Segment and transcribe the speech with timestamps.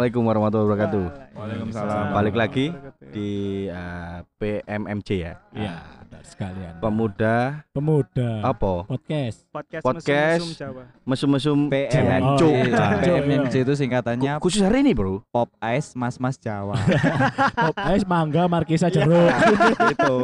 [0.00, 1.04] Assalamualaikum warahmatullahi wabarakatuh.
[1.36, 2.04] Waalaikumsalam.
[2.16, 2.66] Balik lagi
[3.12, 3.30] di
[3.68, 5.36] eh, PMMC ya.
[5.52, 5.76] Iya,
[6.24, 6.80] sekalian.
[6.80, 8.40] Pemuda Pemuda.
[8.40, 8.88] apa?
[8.88, 9.44] Podcast.
[9.52, 10.40] Podcast, Podcast.
[10.40, 10.82] mesum-mesum Jawa.
[11.04, 11.92] Mesum-mesum PM.
[12.00, 12.48] Jancuk.
[12.48, 12.72] Oh, iya.
[12.80, 15.20] Nah, PMMC itu singkatannya Ku- Khusus hari ini, Bro.
[15.28, 16.80] Pop Ice Mas Mas Jawa.
[17.52, 19.28] Pop Ice Mangga Markisa Jeruk.
[19.84, 20.16] itu.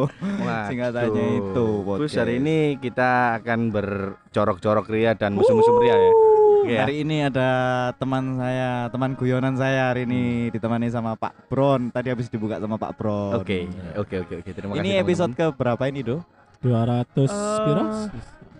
[0.72, 6.35] Singkatannya itu, Khusus hari ini kita akan bercorok-corok ria dan mesum-mesum ria ya.
[6.66, 6.82] Iya.
[6.82, 7.48] Hari ini ada
[7.94, 11.94] teman saya, teman guyonan saya hari ini ditemani sama Pak Bron.
[11.94, 13.38] Tadi habis dibuka sama Pak Bron.
[13.38, 14.50] Oke, oke, oke, oke.
[14.50, 14.82] Terima kasih.
[14.82, 16.26] Ini episode ke berapa ini, Do?
[16.60, 17.84] 200 Eh, piro?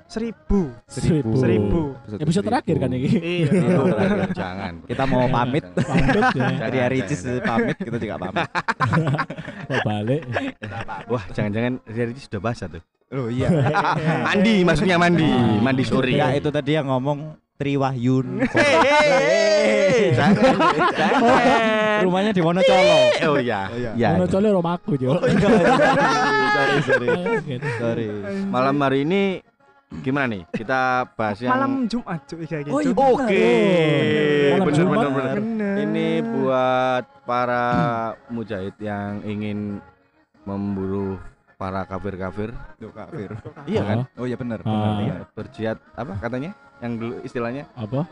[0.06, 0.70] Seribu.
[0.86, 1.34] Seribu.
[1.34, 1.80] Seribu.
[2.22, 3.10] Episode terakhir kan ini.
[3.10, 3.50] Iya.
[4.30, 4.72] Jangan.
[4.86, 5.66] Kita mau pamit.
[5.74, 6.46] Pamit ya.
[6.62, 8.46] Dari hari Ricis pamit, kita juga pamit.
[9.66, 10.22] Mau balik.
[11.10, 12.82] Wah, jangan-jangan Ricis sudah basah tuh.
[13.10, 13.50] Oh iya.
[14.30, 15.26] Mandi, maksudnya mandi,
[15.58, 16.14] mandi sore.
[16.14, 18.44] Enggak, itu tadi yang ngomong Triwahyun.
[18.56, 20.54] Hei, jangan,
[20.92, 22.00] jangan.
[22.04, 22.98] Rumahnya di Wonocolo.
[23.32, 23.90] Oh iya, Oh, iya.
[23.96, 24.08] iya.
[24.14, 25.16] Ono cole romaku yo.
[26.54, 27.08] sorry, sorry.
[27.48, 27.68] Gitu.
[27.80, 28.06] Sorry.
[28.46, 29.40] Malam hari ini
[30.04, 30.42] gimana nih?
[30.52, 32.68] Kita bahas yang Malam Jumat gitu.
[32.68, 32.92] Oh, iya.
[32.92, 33.48] Oke,
[34.52, 34.96] Malam bener, Jumat.
[35.00, 35.36] bener, bener.
[35.40, 35.74] Bener.
[35.80, 37.64] Ini buat para
[38.28, 39.80] mujahid yang ingin
[40.44, 41.16] memburu
[41.56, 42.52] para kafir-kafir.
[42.78, 43.30] Kafir.
[43.70, 43.98] Iya kan?
[44.14, 44.60] Oh iya benar.
[44.60, 44.68] Ah.
[44.68, 45.14] benar, iya.
[45.32, 46.50] Berjihad apa katanya?
[46.78, 48.04] Yang dulu istilahnya Apa?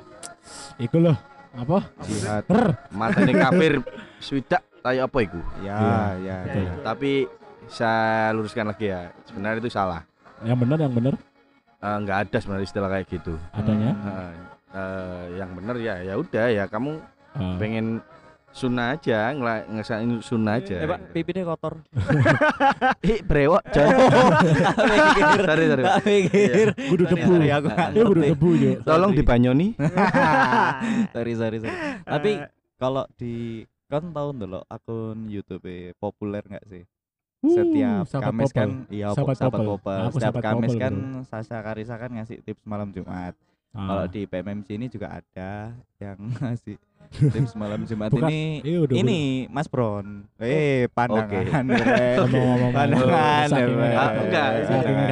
[0.77, 1.17] Iku loh.
[1.55, 1.79] Apa?
[2.03, 2.45] Jihad.
[2.49, 2.69] Rer.
[2.91, 3.73] matanya kafir
[4.19, 5.41] swidak tayo apa iku?
[5.61, 5.79] Ya,
[6.19, 6.37] ya.
[6.43, 6.73] Ya, ya.
[6.83, 7.29] Tapi
[7.67, 9.13] saya luruskan lagi ya.
[9.25, 10.03] Sebenarnya itu salah.
[10.43, 11.15] Yang benar yang benar
[11.85, 13.37] Eh, nggak ada sebenarnya istilah kayak gitu.
[13.53, 13.93] adanya.
[13.93, 14.33] Eh,
[14.73, 16.97] eh, yang benar ya ya udah ya kamu
[17.37, 17.61] Ah.
[17.61, 18.01] pengen
[18.55, 19.35] sunnah aja
[19.67, 21.83] ngesain sunnah aja Eh, Pak, pipinya kotor.
[23.05, 23.99] ih brewok jangan
[24.81, 25.39] Mikir.
[25.49, 26.67] sorry sorry Tak mikir.
[26.87, 27.33] Kudu Sorry, debu.
[27.91, 28.71] Eh kudu debu yo.
[28.81, 29.75] tolong dibanyoni
[31.15, 31.77] sorry, sorry, sorry.
[32.01, 35.67] Tapi Eh, kalau di kan tahu dulu akun YouTube
[35.97, 36.83] populer nggak sih?
[37.41, 38.57] Uh, Setiap sahabat Kamis popel.
[38.57, 39.71] kan iya Sahabat sahabat popel.
[39.77, 40.01] popel.
[40.01, 41.23] Aku Setiap sahabat Kamis popel, kan bro.
[41.25, 43.35] Sasha Karisa kan ngasih tips malam Jumat.
[43.71, 43.85] Ah.
[43.85, 46.77] Kalau di PMMC ini juga ada yang ngasih
[47.15, 48.95] tips malam Jumat Bukan, ini Iya udah.
[48.97, 50.27] ini Mas Bron.
[50.35, 51.31] Eh, pandangan.
[51.31, 51.37] Oke.
[51.47, 51.65] keren.
[52.19, 52.71] Ngomong-ngomong.
[52.75, 53.47] Pandangan.
[54.19, 54.49] Enggak,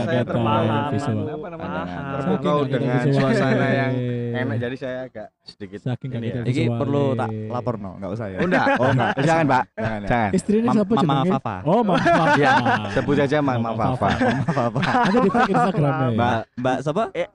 [0.03, 0.91] saya terpaham.
[0.91, 1.25] visual.
[1.30, 1.82] Apa namanya?
[2.12, 3.22] Terpukau dengan visual.
[3.28, 3.92] suasana yang
[4.32, 6.42] enak jadi saya agak sedikit Saking ini ya.
[6.42, 6.75] Visual.
[6.75, 8.38] perlu tak lapor no, enggak usah ya.
[8.41, 9.10] oh enggak Oh, enggak.
[9.28, 10.09] jangan pak Jangan ya.
[10.09, 11.22] jangan Istrinya siapa Mama?
[11.30, 11.56] Fafa.
[11.62, 12.34] Oh, Mama Fafa.
[12.34, 12.53] ya
[12.91, 14.09] sebut aja mama Fafa.
[14.19, 14.80] Mama Fafa.
[15.06, 16.03] Ada di tag Instagramnya.
[16.03, 16.10] ya?
[16.10, 17.03] Mbak Mbak siapa?
[17.14, 17.28] eh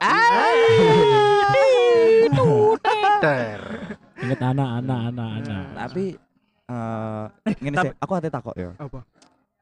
[3.19, 3.61] ter
[4.17, 5.65] Ingat anak, anak, anak, anak.
[5.77, 6.05] Tapi
[6.67, 7.25] eh
[7.61, 8.73] ngene sih, aku ate takok ya.
[8.75, 8.99] Apa?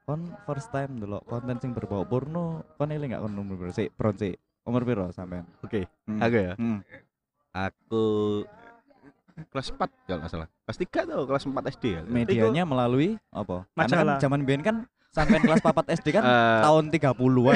[0.05, 2.45] Kon first time dulu konten sing berbau porno,
[2.75, 3.89] kon eling gak kon umur piro sih?
[3.91, 4.33] Bron sih.
[4.63, 5.45] Umur piro sampean?
[5.61, 6.19] oke Hmm.
[6.19, 6.79] aku ya Hmm.
[7.51, 8.03] aku
[9.51, 13.67] kelas 4 kalau nggak salah kelas 3 atau kelas 4 SD ya Medianya melalui apa?
[13.67, 14.17] Karena kan Majalah.
[14.17, 14.75] zaman biyen kan
[15.15, 17.55] sampean kelas 4 SD kan Eh, tahun 30-an.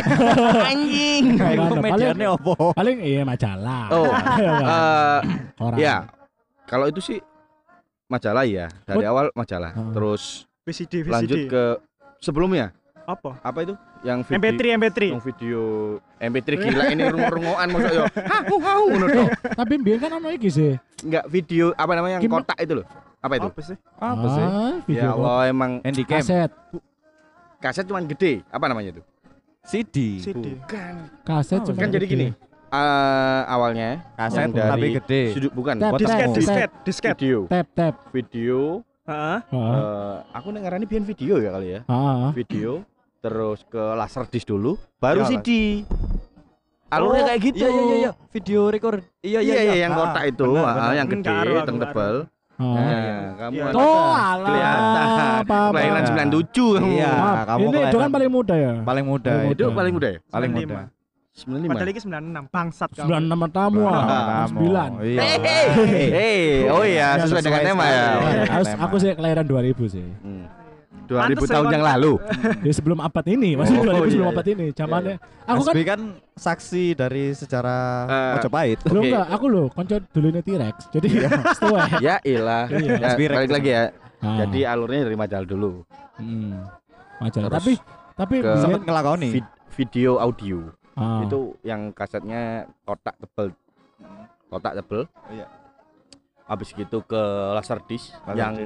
[0.63, 2.53] anjing itu Mana, medianya apa?
[2.71, 3.83] Paling iya majalah.
[3.91, 4.07] oh
[5.59, 5.77] Orang.
[5.77, 6.07] ya
[6.63, 7.19] kalau itu sih
[8.07, 9.11] majalah ya dari Oh.
[9.11, 9.91] awal majalah Ah.
[9.91, 11.11] terus VCD, VCD.
[11.11, 11.63] lanjut ke
[12.17, 12.71] sebelumnya
[13.03, 13.41] apa?
[13.41, 14.99] apa itu yang video MP3, MP3.
[15.09, 15.61] yang video
[16.17, 19.27] MP3 gila ini rung-rungoan maksud yo hau hau ngono toh.
[19.51, 20.71] Tapi biar kan ono iki sih.
[21.01, 22.87] enggak video apa namanya yang kotak itu loh
[23.19, 23.75] apa itu Apa sih?
[23.99, 24.45] Apa sih?
[24.45, 26.51] Ah, ya Allah emang Handycam, kaset,
[27.59, 29.01] kaset cuman gede apa namanya itu
[29.61, 30.55] CD, CD.
[30.57, 32.27] bukan kaset Oh, cuma kan jadi gini
[32.69, 35.21] eh awalnya kaset Yang dari tapi gede.
[35.31, 37.13] sudut bukan Tap, Kotak Disket, disket, disket.
[37.13, 37.93] video Tap tap.
[38.09, 38.59] video
[39.03, 39.39] Heeh.
[39.43, 39.73] Heeh.
[39.75, 42.29] eh aku ngarani biyen video ya kali ya Heeh.
[42.33, 42.71] video
[43.19, 45.49] terus ke laserdisc dulu baru Ya, CD
[46.87, 48.11] alurnya Oh, kayak gitu Iya iya iya, iya.
[48.31, 49.01] video record.
[49.19, 50.93] Iya iya iya yang Ah, kotak itu benar, ah, benar.
[50.95, 51.29] yang gede
[51.69, 51.93] Enggak,
[52.59, 52.75] Heeh.
[52.75, 53.63] nah kamu Iya.
[53.71, 54.45] Oh, alah.
[54.45, 57.11] kelihatan kelahiran 97 kamu Iya.
[57.13, 58.73] Maaf, kamu ini itu kan paling muda ya.
[58.81, 59.75] paling muda Paling itu muda.
[59.75, 60.59] paling muda ya paling 95.
[60.59, 60.77] muda
[61.31, 62.43] 95 Padahal ini 96.
[62.51, 63.07] Bangsat kamu.
[63.07, 64.03] 96 tamu ah.
[64.43, 64.59] Kamu.
[64.59, 64.91] 9.
[65.07, 65.21] Iya.
[66.11, 68.05] Hei, oh iya sesuai dengan tema ya.
[68.45, 70.03] Harus aku sih kelahiran 2000 sih.
[70.19, 70.43] Hmm.
[70.89, 72.13] 2000 Pantes tahun ya, yang lalu.
[72.67, 74.65] Ya sebelum abad ini, maksudnya Oh, 2000 sebelum iya, abad ini.
[74.71, 76.01] Zamannya aku kan SB kan
[76.33, 78.77] saksi dari Eh, Mojopahit.
[78.83, 79.09] belum Oke.
[79.09, 80.75] enggak, aku loh konco dulunya T-Rex.
[80.89, 81.07] Jadi
[81.57, 81.81] setua.
[81.99, 82.65] Ya ilah.
[82.69, 83.15] Iya.
[83.15, 83.83] Ya, balik lagi ya.
[84.19, 84.37] Ah.
[84.41, 85.71] Jadi alurnya dari majalah dulu.
[86.17, 86.53] hmm.
[87.19, 87.47] Majalah.
[87.47, 87.73] Terus Tapi
[88.13, 89.29] tapi ke- Sempat ngelakoni.
[89.31, 90.59] Vid- video audio
[90.93, 91.23] ah.
[91.23, 93.53] itu yang kasetnya kotak tebel.
[94.47, 95.05] Kotak tebel.
[95.29, 95.45] Iya.
[96.43, 97.21] Habis gitu ke
[97.53, 98.57] laserdisc yang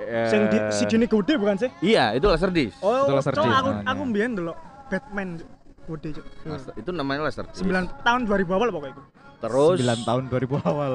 [0.00, 1.70] eh, Sing di si gini gede bukan sih?
[1.80, 2.78] Iya, itu laserdisc.
[2.80, 3.84] Oh, Itu laser disc aku namanya.
[3.88, 4.52] aku mbiyen dulu
[4.86, 5.28] Batman
[5.88, 6.24] Cuk.
[6.44, 7.58] Laser- itu namanya laserdisc.
[7.58, 7.72] 9
[8.02, 9.04] tahun 2000 awal pokoknya itu.
[9.38, 10.92] Terus 9 tahun 2000 awal.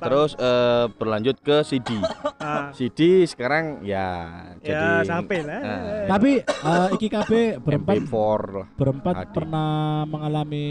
[0.00, 2.00] terus eh, berlanjut ke CD.
[2.40, 5.60] Ah, CD sekarang ya ya jadi sampai lah.
[5.60, 5.78] Nah,
[6.08, 8.16] Tapi eh, iki kabeh berempat MP4
[8.50, 8.66] lah.
[8.74, 9.30] berempat Adik.
[9.30, 9.70] pernah
[10.06, 10.66] mengalami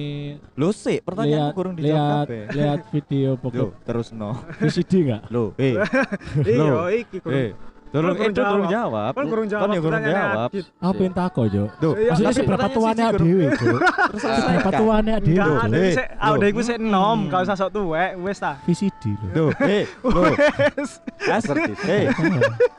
[0.53, 4.35] Lu sih pertanyaanmu lihat kurang dijawab lihat lihat video pokok terus no.
[4.57, 5.21] VCD enggak?
[5.29, 5.77] Lo, eh,
[6.43, 6.89] Iya, Loh.
[6.89, 7.37] iki kurang.
[7.39, 7.51] eh.
[7.91, 9.11] Kan kurang itu kurang jawab.
[9.11, 9.61] Kan kurang jawab.
[9.61, 10.49] Kan ya kurang pertanyaannya jawab.
[10.79, 11.63] Apa yang tako, Jo?
[11.75, 13.75] Duh, Iya, Maksudnya tapi sih berapa pertanyaan tuannya siji, dhewe, Jo?
[14.11, 14.37] Terus Ah.
[14.41, 15.35] Berapa tuannya dhewe?
[15.35, 18.51] Enggak ada sik ada iku sik enom, gak usah sok tuwek, wis ta.
[18.63, 19.29] VCD loh.
[19.31, 20.91] Duh, eh, lo, Wes.
[21.21, 21.43] As,
[21.85, 22.03] eh,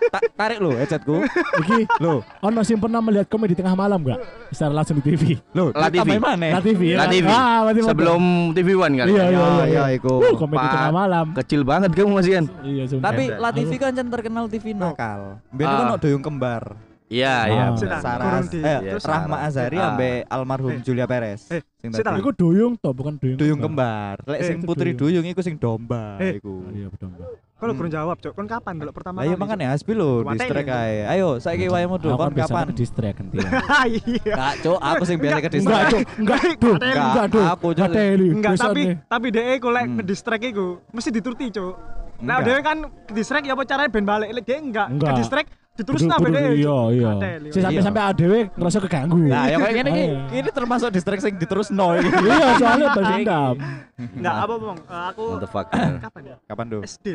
[0.09, 1.17] ta- tarik lo headsetku.
[1.61, 4.19] Iki Lo, ono sing pernah melihat komedi tengah malam enggak?
[4.49, 5.37] Secara langsung di TV.
[5.53, 6.08] lo, La TV.
[6.17, 6.97] La TV ya.
[6.97, 7.26] La TV.
[7.29, 7.61] Ah.
[7.70, 8.23] Sebelum
[8.53, 9.06] TV One kan.
[9.06, 9.44] Iya, iya, Ya, iya.
[9.53, 9.85] ya, iya.
[9.93, 10.20] iku.
[10.20, 11.26] Uh, komedi tengah malam.
[11.35, 12.44] Kecil banget kamu masih kan.
[12.65, 12.82] Iya.
[12.97, 13.23] Tapi.
[13.37, 15.20] La TV kan kan terkenal TV nakal.
[15.50, 15.72] Biar Ah.
[15.72, 16.64] kan ono doyong kembar.
[17.12, 17.64] Iya, iya.
[17.93, 18.16] Ah.
[18.16, 19.44] kurang di- eh, terus Rahma.
[19.44, 19.93] Azhari Ah.
[19.93, 20.81] ambek almarhum Eh.
[20.81, 21.44] Julia Perez.
[21.50, 22.16] Eh, Sing tadi.
[22.16, 23.37] Iku duyung toh, bukan duyung.
[23.37, 24.25] Duyung kembar.
[24.25, 25.20] Lek Eh, sing itu putri duyung.
[25.20, 26.40] duyung iku sing domba Eh.
[26.40, 26.64] iku.
[26.72, 27.12] Iya betul.
[27.12, 27.78] Kalau Hmm.
[27.78, 28.32] kurang jawab, Cok.
[28.32, 30.82] Kon kapan dulu pertama iya kali, makanya Hasbi lo Mateni, di strike Cok.
[30.82, 30.96] ae.
[31.06, 32.66] Ayo saiki wayemu do Aku kon kapan?
[32.75, 33.38] distract kan dia.
[33.38, 33.52] Cok?
[33.87, 34.34] Iya.
[34.34, 35.82] Enggak, Cuk, aku sing biasa ke Enggak.
[35.87, 36.00] Cuk.
[36.16, 36.75] Enggak, Duh.
[36.75, 37.44] Enggak, Enggak, Duh.
[37.46, 37.69] aku.
[37.70, 39.94] Enggak, tapi tapi DE ku lek Hmm.
[39.94, 41.75] ngedistract iku mesti dituruti, Cuk.
[42.22, 42.78] Nah, dhewe kan
[43.08, 44.28] distract ya apa caranya ben balik.
[44.30, 45.08] Lek dia enggak, Enggak.
[45.08, 46.50] ke distract diterus Kudu- nang kudu- DE.
[46.54, 47.10] Iya, iya.
[47.12, 47.48] Mateli.
[47.48, 47.82] Si sampai Iya.
[47.82, 49.16] sampai ADW ngerasa keganggu.
[49.24, 50.04] Nah, ya kayak gini iki.
[50.04, 50.20] Iya.
[50.38, 52.08] Ini termasuk distract sing diterus no iki.
[52.08, 53.54] Iya, soalnya berdendam.
[53.98, 54.78] Enggak apa, Bang.
[54.80, 55.66] Eh, Aku What the fuck.
[55.98, 56.36] kapan ya?
[56.44, 56.78] Kapan do?
[56.80, 57.06] SD.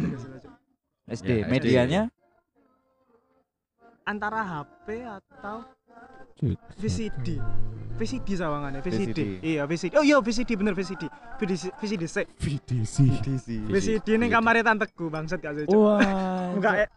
[1.08, 1.30] SD.
[1.32, 1.46] Ya.
[1.48, 2.02] Medianya
[4.04, 5.68] Antara HP atau.
[6.78, 7.42] VCD.
[7.98, 9.10] VCD sawangannya, VCD.
[9.10, 9.20] VCD.
[9.42, 9.94] Iya, VCD.
[9.98, 11.10] Oh iya, VCD bener VCD.
[11.42, 12.28] VCD VCD sik.
[12.38, 12.96] VDC.
[13.26, 13.48] DC.
[13.74, 15.66] VCD ning kamare tanteku, bangsat gak sih.
[15.74, 16.54] Wah.
[16.54, 16.90] Enggak eh,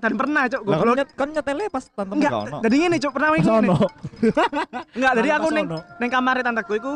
[0.00, 0.60] dan pernah, Cuk.
[0.64, 0.96] Lah kon Goblok.
[0.96, 2.32] nyet kon nyetele pas tante Enggak,
[2.64, 3.28] jadi ngene Cuk, pernah.
[3.40, 3.76] Sono.
[4.96, 5.66] Enggak, jadi aku neng
[6.00, 6.92] neng kamar tanteku iku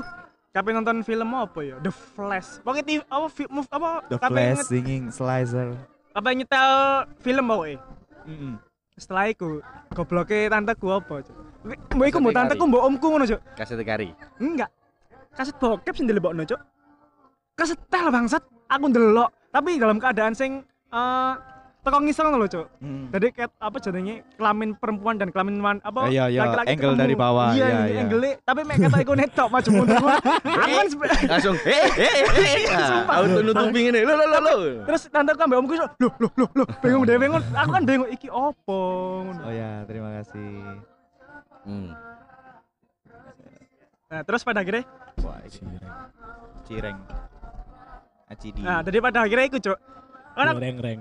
[0.53, 1.77] kape nonton film apa ya?
[1.85, 2.65] The Flash.
[2.65, 5.77] Pokoknya TV apa film apa The Flash singing Slicer.
[6.17, 6.73] kape nyetel
[7.21, 7.79] film pokoknya.
[8.25, 8.55] Heeh.
[9.01, 9.65] Setelah iku
[9.97, 11.50] gobloke tanteku apa, Cuk?
[11.65, 13.41] Mbok iku mbok Kaset tanteku mbok omku ngono, Cuk.
[13.53, 14.09] Kaset kari.
[14.41, 14.71] Enggak.
[15.37, 16.61] Kaset bokep sing dilebokno, Cuk.
[17.53, 18.43] Kesetel bangsat.
[18.71, 20.63] Aku ndelok, tapi dalam keadaan sing
[20.95, 21.35] eh
[21.81, 22.67] teko ngisor ngono lho, Cuk.
[22.81, 23.05] Mm.
[23.13, 27.03] Jadi kayak apa jadinya kelamin perempuan dan kelamin wan apa Iya, iya, laki-laki angle ketemu.
[27.03, 28.01] dari bawah, iya, iya, iya.
[28.05, 29.97] angle tapi mek kata iku netok maju mundur
[30.65, 30.87] aku kan
[31.35, 32.65] Langsung eh eh eh.
[33.05, 34.01] Auto nutupi ngene.
[34.07, 34.55] Lo lo lo lo.
[34.87, 38.09] terus tante aku ambek omku loh loh loh loh bingung deh bingung aku kan bingung
[38.13, 38.81] iki opo
[39.29, 39.41] ngono.
[39.45, 40.85] Oh ya, terima kasih.
[41.63, 41.93] Hmm.
[44.07, 44.83] nah terus pada akhirnya
[45.21, 45.39] Wah,
[46.65, 46.99] cireng.
[48.27, 48.61] Acidi.
[48.61, 49.79] nah jadi pada akhirnya iku cok
[50.31, 51.01] kan aku- Reng reng.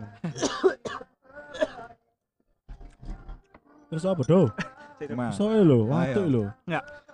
[3.89, 4.49] Terus apa do?
[5.31, 6.43] Soalnya lo, waktu lo.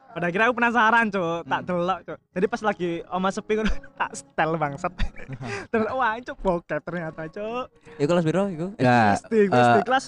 [0.10, 1.68] pada akhirnya aku penasaran cok tak Hmm.
[1.68, 3.68] delok cok jadi pas lagi oma sepi ngono
[4.00, 4.92] tak setel bangsat
[5.72, 7.64] terus wah cok bokep ternyata cok
[8.00, 8.68] Iku kelas piro iku?
[8.74, 9.20] Enggak.
[9.22, 10.06] SD SD eh, kelas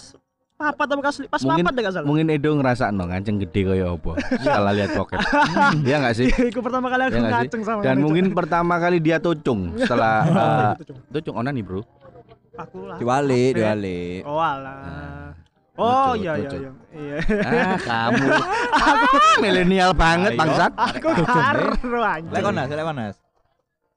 [0.57, 3.37] papat apa kelas li- pas mungkin- papat deh gak salah Mungkin Edo ngerasa no nganceng
[3.39, 4.11] gede kaya apa.
[4.41, 5.19] Salah lihat bokep.
[5.81, 6.25] Iya enggak sih?
[6.49, 7.41] Iku pertama kali aku Iya nggak sih?
[7.45, 10.97] ngaceng sama Dan mungkin pertama kali dia tucung setelah Apa eh, itu, Cok?
[11.13, 11.81] tucung onani, Bro.
[12.55, 14.01] aku lah Diwali, diwali.
[14.25, 14.77] Oh alah.
[14.81, 15.29] Nah,
[15.77, 16.71] Oh iya iya iya.
[16.89, 17.17] Iya.
[17.45, 18.25] Ah, kamu.
[18.77, 18.97] Ah,
[19.37, 20.39] milenial banget Ayo.
[20.39, 20.71] bangsat.
[20.73, 22.33] Aku karo anjing.
[22.33, 23.15] konas, lek konas.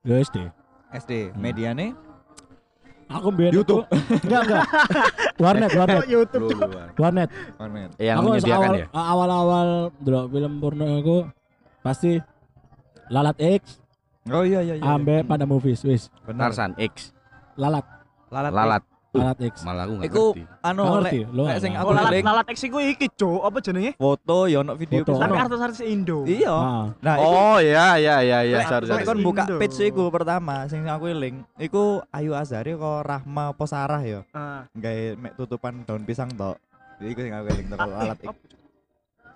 [0.04, 0.36] Lo SD.
[0.92, 1.96] SD, mediane
[3.10, 3.82] Aku biar YouTube.
[4.24, 4.64] Enggak enggak.
[5.36, 6.46] Warnet, warnet, Oh, YouTube.
[6.94, 7.30] Warnet.
[7.58, 7.90] Warnet.
[7.96, 8.86] Yang aku menyediakan awal, ya.
[8.94, 11.16] awal-awal delok film porno aku
[11.80, 12.22] pasti
[13.08, 13.82] Lalat X
[14.28, 14.84] Oh iya iya iya.
[14.86, 16.06] ambe pada movies wis.
[16.22, 16.52] Benar.
[16.52, 17.10] Tarsan X,
[17.56, 17.82] Lalat,
[18.30, 18.52] Lalat.
[18.52, 18.82] lalat.
[19.10, 19.54] Lalat X.
[19.62, 20.42] Malah aku enggak Iku ngerti.
[20.62, 23.92] anu lek lek sing aku Oh lalat lalat X iku iki cok apa jenenge?
[23.94, 25.12] foto ya ono video Foto.
[25.12, 25.26] pisan.
[25.26, 26.18] Tapi artis-artis Indo.
[26.24, 26.52] Iya.
[26.52, 30.64] Ah, Nah, iku Oh iya iya iya iya, Lek- lek kon buka page iku pertama
[30.66, 34.62] sing aku link iku Ayu Azhari kok Rahma apa Sarah ya Ah.
[34.72, 36.54] gawe mek tutupan daun pisang tok
[36.96, 38.34] jadi iku sing aku link toko Ah, alat eh, iku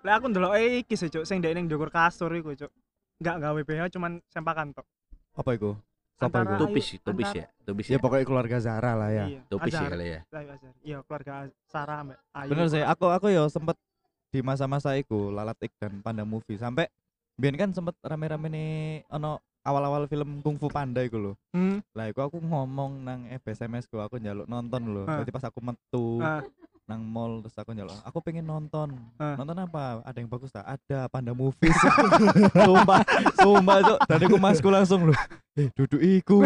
[0.00, 2.68] Lah aku ndelok e iki sih cok sing ndek ning ndukur kasur iku cok.
[3.16, 4.86] Enggak gawe BH cuman sempakan tok.
[5.34, 5.74] apa iku
[6.14, 6.62] Siapa Antara- iku?
[6.64, 7.98] Tupis, Ayu, tupis antara- ya, tupis Ya ya.
[7.98, 9.24] pokoknya keluarga Zara lah ya.
[9.26, 9.40] Iya.
[9.46, 9.90] Tupis ya Azhar.
[9.90, 10.20] kali ya.
[10.24, 10.72] Ayu Azhar.
[10.80, 11.32] Iya keluarga
[11.64, 12.48] Sarah ambek Ayu.
[12.48, 13.76] Bener sih, aku aku ya sempet
[14.28, 16.86] di masa-masa iku Lalat Ik dan Panda Movie sampai
[17.34, 18.70] Biar kan sempet rame-rame nih
[19.10, 21.32] ono awal-awal film Kung Fu Panda iku lho.
[21.50, 21.82] Hmm.
[21.90, 25.02] Lah iku aku ngomong nang FSMS ku aku njaluk nonton lho.
[25.02, 25.18] Ah.
[25.18, 26.46] Berarti pas aku metu Ah.
[26.84, 28.92] Nang mall terus aku njaluk, aku pengen nonton.
[29.16, 30.04] Nonton apa?
[30.04, 30.68] Ada yang bagus tak?
[30.68, 31.72] Ada Panda Movies.
[32.60, 33.00] sumpah,
[33.40, 33.98] sumpah cok.
[34.04, 35.16] Dan iku masku langsung lho.
[35.56, 36.44] Eh, duduk iku.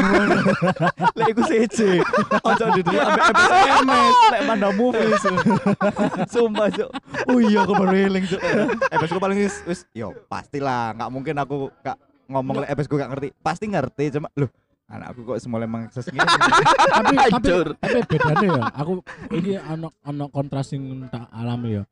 [1.18, 1.98] Lek iku CC.
[2.46, 4.14] Ojo duduk ambek FSMS.
[4.30, 5.22] Lek Panda Movies.
[6.34, 6.90] sumpah cok.
[7.26, 8.40] Oh iya aku baru eling cok.
[8.94, 11.98] FS ku paling wis wis yo pastilah nggak mungkin aku gak
[12.30, 13.34] ngomong lek FS ku gak ngerti.
[13.42, 14.54] Pasti ngerti cuma loh
[14.88, 16.16] Anakku kok semula mengakses gini.
[16.88, 17.66] tapi tapi Hancur.
[17.76, 18.92] tapi bedanya ya aku
[19.30, 21.82] ini anak anak kontras yang tak alami ya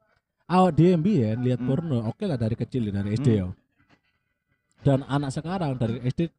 [0.47, 1.69] awak dia mbiyen lihat Hmm.
[1.69, 3.41] porno oke lah dari kecil dari SD Hmm.
[3.43, 3.47] ya
[4.81, 6.33] dan anak sekarang dari SD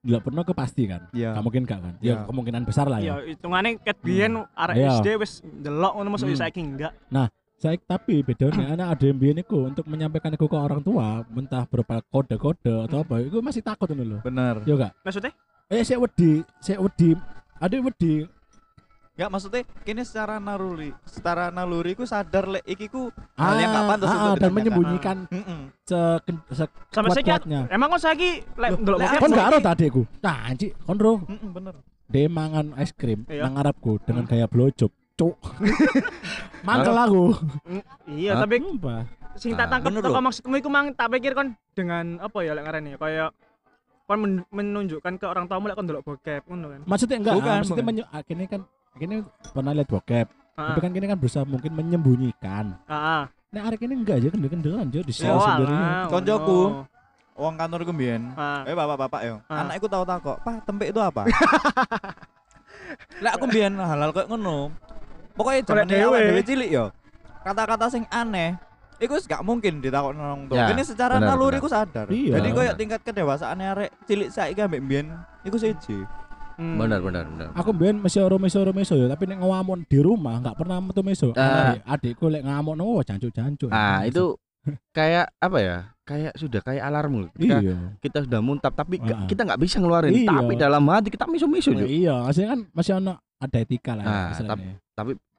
[0.00, 1.34] lihat porno ke pasti kan Iya.
[1.34, 2.24] Gak mungkin gak kan ya Iya.
[2.24, 4.90] kemungkinan besar lah Ya ya hitungannya ket biyen arek Iya.
[4.96, 6.40] SD wis delok ngono masuk Hmm.
[6.40, 6.92] saiki enggak.
[7.58, 11.66] saya tapi bedanya anak ada yang mbiyen iku untuk menyampaikan itu ke orang tua entah
[11.66, 14.62] berupa kode-kode atau apa itu masih takut lho Bener.
[14.62, 15.34] ya gak Maksudnya?
[15.68, 17.12] Eh saya wedi saya wedi.
[17.58, 18.24] Ada wedi.
[19.18, 23.82] Enggak maksudnya kini secara naluri, secara naluri ku sadar lek iki ku hal yang gak
[23.82, 25.60] Ah, pantas ah, untuk dan menyembunyikan Heeh.
[25.82, 25.98] se,
[26.54, 30.70] se Sampai kuat-kuatnya emang kok saiki lek ndelok kon gak ero tadi aku nah anjing
[30.86, 31.74] kon ro Heeh, bener.
[32.06, 33.50] dia mangan es krim Iya.
[33.50, 35.34] nang Arabku dengan gaya blowjob cuk.
[36.66, 37.24] Mangkel aku.
[37.66, 37.82] Mm,
[38.14, 38.56] Iya, tapi
[39.34, 42.62] sing tak Ah, tangkep teko maksudmu iku mang tak pikir kon dengan apa ya lek
[42.62, 42.98] ngarani ya?
[43.02, 43.28] Kayak
[44.08, 46.80] kon men- menunjukkan ke orang tuamu lek kon ndelok bokep ngono kan.
[46.82, 48.60] maksudnya enggak Bukan, ah, maksudnya ah, kini kan
[48.96, 49.14] kini
[49.46, 50.66] pernah lihat bokep Heeh.
[50.66, 53.22] tapi kan kini kan berusaha mungkin menyembunyikan Heeh.
[53.28, 55.72] nah hari ini enggak aja kendel kendelan aja di sini oh, sendiri
[56.08, 56.60] Koncoku.
[56.66, 56.96] ngono.
[57.38, 58.34] Wong kantorku mbiyen.
[58.34, 58.66] Ah.
[58.66, 59.38] Eh bapak-bapak yo.
[59.46, 59.62] Ah.
[59.62, 61.22] Anakku tahu takok, "Pak, tempe itu apa?"
[63.22, 64.74] Lah aku mbiyen halal kayak ngono.
[65.38, 66.20] Pokoknya Golek zaman awak dhewe.
[66.24, 66.84] dhewe cilik yo.
[67.40, 68.58] Kata-kata sing aneh
[68.98, 70.58] Iku gak mungkin ditakok nang tua.
[70.58, 72.10] Ya, Ini secara benar, naluri ku sadar.
[72.10, 72.36] Iya.
[72.36, 76.02] Jadi koyo tingkat kedewasaan arek cilik saiki ambek mbiyen iku siji.
[76.58, 76.74] Hmm.
[76.74, 77.54] Benar benar benar.
[77.54, 80.82] aku mbien meso oro meso oro meso ya tapi nek ngamuk di rumah enggak pernah
[80.82, 81.70] metu meso Ah.
[81.70, 84.34] Adik- adikku lek ngamuk no jancuk jancuk Ah, itu
[84.90, 85.76] kayak apa ya?
[86.02, 87.30] Kayak sudah kayak alarm.
[87.30, 89.30] Ketika iya kita sudah muntap tapi Ah.
[89.30, 90.10] kita nggak bisa ngeluarin.
[90.10, 90.34] Iya.
[90.34, 91.86] Tapi dalam hati kita Oh, Juk.
[91.86, 94.82] iya maksudnya kan masih ono ada etika lah Ah, istilahnya.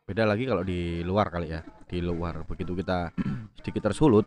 [0.10, 1.62] Beda lagi kalau di luar kali ya.
[1.86, 3.14] Di luar begitu kita
[3.56, 4.26] sedikit tersulut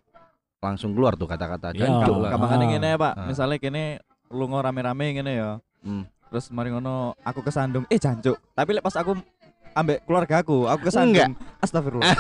[0.63, 1.91] langsung keluar tuh kata-kata Iya.
[1.99, 2.31] Betul lah.
[2.31, 2.59] Gampang Ah.
[2.63, 3.13] ngene Pak.
[3.13, 3.27] Ah.
[3.27, 3.85] Misalnya kene
[4.31, 5.51] lunga rame-rame ngene ya.
[5.83, 6.07] Hmm.
[6.31, 8.39] Terus mari ngono aku kesandung, eh jancuk.
[8.49, 9.19] Tapi lek pas aku
[9.73, 11.35] ambek keluarga aku, aku kesandung.
[11.59, 12.09] Astagfirullah.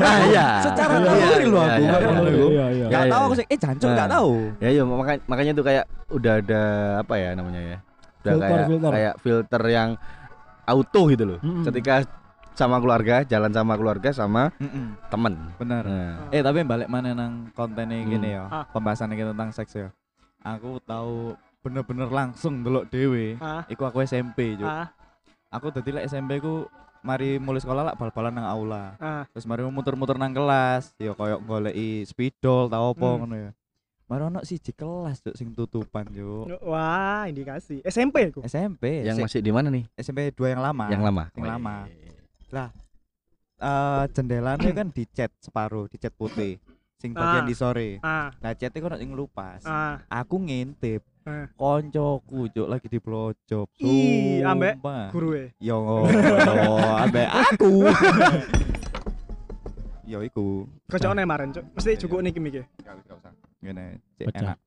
[0.00, 0.46] Ah, iya.
[0.64, 2.46] Secara Iya, naluri iya, iya, aku, iya, iya, iya.
[2.48, 3.26] iya iya Gak Iya, tahu iya.
[3.28, 4.10] aku sih, eh jancuk gak Ah.
[4.10, 4.32] tahu.
[4.58, 6.62] Ya iya makanya makanya tuh kayak udah ada
[7.04, 7.78] apa ya namanya ya.
[8.16, 8.90] Udah Filter, kayak filter.
[8.90, 9.88] kayak filter yang
[10.64, 11.38] auto gitu loh.
[11.38, 11.62] Mm-mm.
[11.62, 11.94] Ketika
[12.56, 15.34] sama keluarga, jalan sama keluarga sama Heeh, temen.
[15.54, 15.84] bener.
[15.84, 18.10] Nah, Eh tapi balik mana nang kontennya Hmm.
[18.10, 18.64] gini ya, Ah.
[18.66, 19.88] pembahasan kita tentang seks ya.
[20.40, 23.36] Aku tahu bener-bener langsung delok dewe.
[23.36, 23.62] Ah.
[23.66, 24.64] Iku aku SMP juk.
[24.64, 24.88] Ah.
[25.48, 26.64] Aku dadi lek SMP ku
[27.00, 28.96] mari mulai sekolah lah bal-balan nang aula.
[28.96, 29.22] Ah.
[29.30, 33.18] Terus mari muter-muter nang kelas, ya koyo goleki spidol tau apa Hmm.
[33.20, 33.50] ngono ya.
[34.06, 36.46] Mari ono siji kelas juk sing tutupan juk.
[36.62, 37.82] Wah, indikasi.
[37.82, 38.46] SMP aku.
[38.46, 39.02] SMP.
[39.02, 39.82] yang Si- masih di mana nih?
[39.94, 40.86] SMP 2 yang lama.
[40.86, 41.24] Yang lama.
[41.34, 41.74] Yang Oh, lama.
[42.50, 42.66] Iya.
[43.56, 46.60] Eh jendelanya kan dicat separuh, dicat putih.
[46.96, 47.48] Sing bagian Ah.
[47.48, 47.88] di sore.
[48.00, 48.32] Ah.
[48.40, 49.60] Nah, catnya kok sing lupas.
[49.64, 50.00] Ah.
[50.08, 51.04] Aku ngintip.
[51.28, 51.44] Ah.
[51.52, 53.68] Koncoku juk lagi di blowjob.
[53.76, 54.80] Ih, ambek.
[55.12, 55.44] Guru e.
[55.68, 56.08] Yo,
[56.96, 57.84] ambek aku.
[60.06, 60.64] Yo iku.
[60.86, 61.64] Kocokne kemarin, Cuk.
[61.74, 62.62] Mesti cukup niki mikir.
[63.58, 64.58] Ngene, cek enak.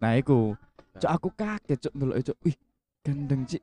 [0.00, 0.56] Nah, iku.
[0.96, 2.36] Cuk aku kaget cuk ndelok cuk.
[2.48, 2.56] Wih,
[3.04, 3.60] gendeng cik.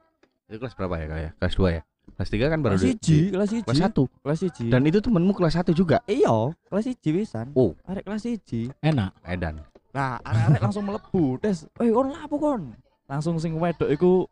[0.48, 1.32] Itu kelas berapa ya kak ya?
[1.42, 1.82] Kelas 2 ya?
[2.16, 3.66] Kelas 3 kan baru Kelas di- siji, di- kelas siji.
[3.68, 4.66] Kelas 1 Kelas siji.
[4.72, 6.34] Dan itu temenmu kelas 1 juga iya,
[6.66, 7.52] kelas siji wisan.
[7.54, 7.76] Oh.
[7.84, 8.72] Arek kelas siji.
[8.80, 9.62] enak Edan
[9.92, 11.42] Nah, arek-arek langsung melebu.
[11.42, 12.78] Des, "Eh, kon lapo kon?"
[13.10, 14.30] Langsung sing wedok iku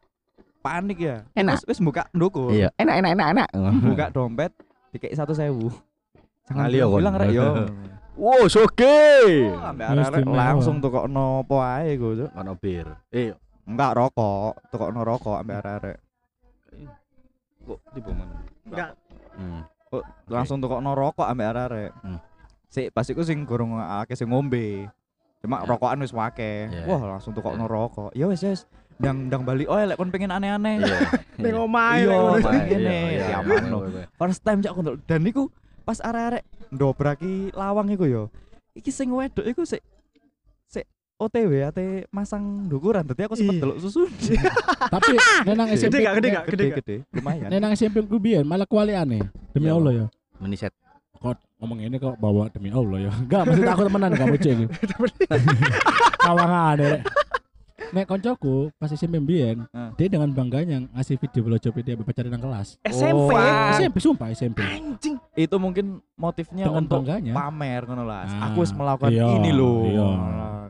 [0.61, 1.25] panik ya.
[1.33, 1.63] Enak.
[1.65, 2.53] Wis wis buka ndoko.
[2.53, 3.49] Iya enak enak enak enak
[3.85, 4.51] Buka dompet
[5.13, 5.73] satu sewu.
[6.45, 6.99] Jangan Ngali ya, kon.
[7.01, 7.49] bilang rek yo.
[8.15, 9.75] Wow soge Oh,
[10.31, 12.31] langsung tukokno apa ae go, Cuk.
[12.31, 13.35] Ono bir Eh
[13.67, 15.97] Enggak rokok, tukokno rokok ambek arek.
[17.95, 18.35] Kok tiba mana?
[18.67, 18.91] Enggak.
[19.35, 19.61] Hmm.
[19.87, 21.91] Kok langsung tukokno rokok ambek arek.
[22.03, 22.19] Hmm.
[22.67, 24.91] Sik pas iku sing gorong akeh sing ngombe.
[25.39, 25.67] Cuma Ya.
[25.69, 26.67] rokokan wis wake.
[26.67, 26.83] Ya.
[26.83, 27.71] Wah, langsung tukokno Ya.
[27.71, 28.09] rokok.
[28.11, 28.67] Ya wis wis.
[28.95, 30.79] Ndang ndang bali oh lek kon pengen aneh-aneh.
[30.79, 30.99] Iya
[31.43, 32.15] Ning omahe Iya.
[32.35, 33.87] Iya, Gini, iya, ya, mano.
[34.13, 34.99] First time cak ndelok.
[35.03, 35.47] dan niku
[35.83, 38.23] pas arek-arek ndobraki lawang iku yo.
[38.73, 39.79] Iki sing wedok iku sik
[41.15, 43.61] OTW ate masang ndukuran dadi aku sempet Ih.
[43.63, 44.03] delok susu.
[44.93, 45.15] tapi
[45.47, 46.43] nenang Gede SMP gak, gede gak?
[46.45, 47.47] gede gede lumayan.
[47.47, 49.23] nenang SMP ku biyen malah kuali aneh
[49.55, 50.05] demi Iya, Allah ya
[50.37, 50.75] Meniset
[51.15, 54.65] kok ngomong ini kok bawa demi Allah ya enggak maksud aku temenan gak bocah iki
[56.19, 57.01] kawangan rek
[57.95, 59.95] Nek koncoku pas SMP mbiyen, Ah.
[59.95, 62.75] dia dengan bangganya ngasih video blowjob dia pacaran nang kelas.
[62.83, 63.31] SMP.
[63.31, 63.71] Oh.
[63.71, 64.59] SMP sumpah SMP.
[64.59, 65.15] Anjing.
[65.31, 67.31] Itu mungkin motifnya Dengan untuk bangganya.
[67.31, 68.27] pamer ngono lah.
[68.27, 69.79] Ah, aku wis melakukan iya, ini loh.
[69.81, 70.07] iya.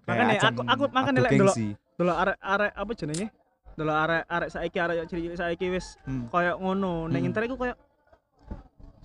[0.05, 1.67] Makanya ajang aku- aku- makanya adu lek delok- gengsi.
[1.97, 3.27] Delok arek-arek apa jenenge?
[3.73, 6.29] Delok arek-arek saiki arek cilik saiki wis Hmm.
[6.29, 7.09] koyo ngono.
[7.09, 7.29] Ning Hmm.
[7.33, 7.73] internet iku koyo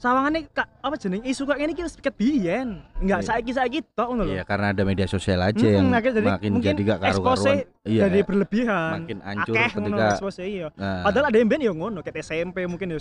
[0.00, 2.80] sawangane kak apa jeneng isu kok ngene iki wis ket biyen.
[2.97, 3.28] Enggak Iya.
[3.28, 4.33] saiki-saiki tok ngono lho.
[4.33, 7.57] Iya, karena ada media sosial aja Mm, yang jadi makin mungkin jadi gak karu-karuan.
[7.85, 8.00] Iya.
[8.09, 8.90] Jadi berlebihan.
[8.97, 10.66] makin hancur Akeh ketika expose iya.
[10.73, 13.00] nah, Padahal ada yang ben ya ngono, ket SMP mungkin ya.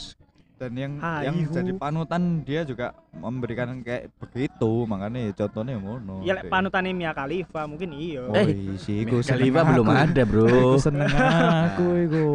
[0.59, 6.35] dan yang Ah, yang jadi panutan dia juga memberikan kayak begitu makanya contohnya ngono Ya
[6.35, 8.27] lek panutane Mia Khalifa mungkin iya.
[8.27, 10.75] oh, Eh, isi Mia Khalifa belum ada, Bro.
[10.83, 12.25] Seneng aku iku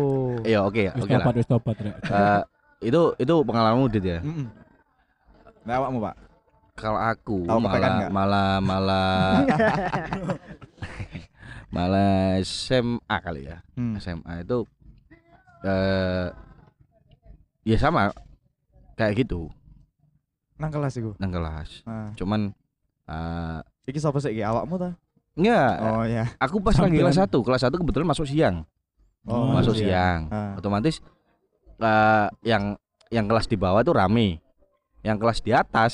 [0.41, 1.21] Iya, oke, oke lah.
[1.21, 1.77] tobat tobat
[2.85, 4.19] itu itu pengalamanmu Dit ya.
[4.21, 4.47] Mm-mm.
[5.65, 6.15] Nah, awakmu pak
[6.75, 9.25] Kalau aku kepekan malah, malah malah
[11.75, 13.63] malah SMA kali ya.
[13.79, 13.97] Hmm.
[13.97, 14.67] SMA itu
[15.65, 16.29] eh
[17.65, 18.13] ya sama
[19.01, 19.49] kayak gitu
[20.61, 21.83] nang kelas iku nang kelas.
[21.89, 22.53] nah Cuman
[23.09, 24.95] eh iki sapa sih iki awakmu ta
[25.35, 28.63] enggak, oh ya aku pas lagi kelas 1, kelas 1 kebetulan masuk siang.
[29.25, 29.83] Oh, masuk iya.
[29.83, 30.21] siang.
[30.31, 30.55] Ah.
[30.61, 31.01] Otomatis
[31.81, 32.79] eh yang
[33.11, 34.43] yang kelas di bawah tuh rame.
[35.05, 35.93] Yang kelas di atas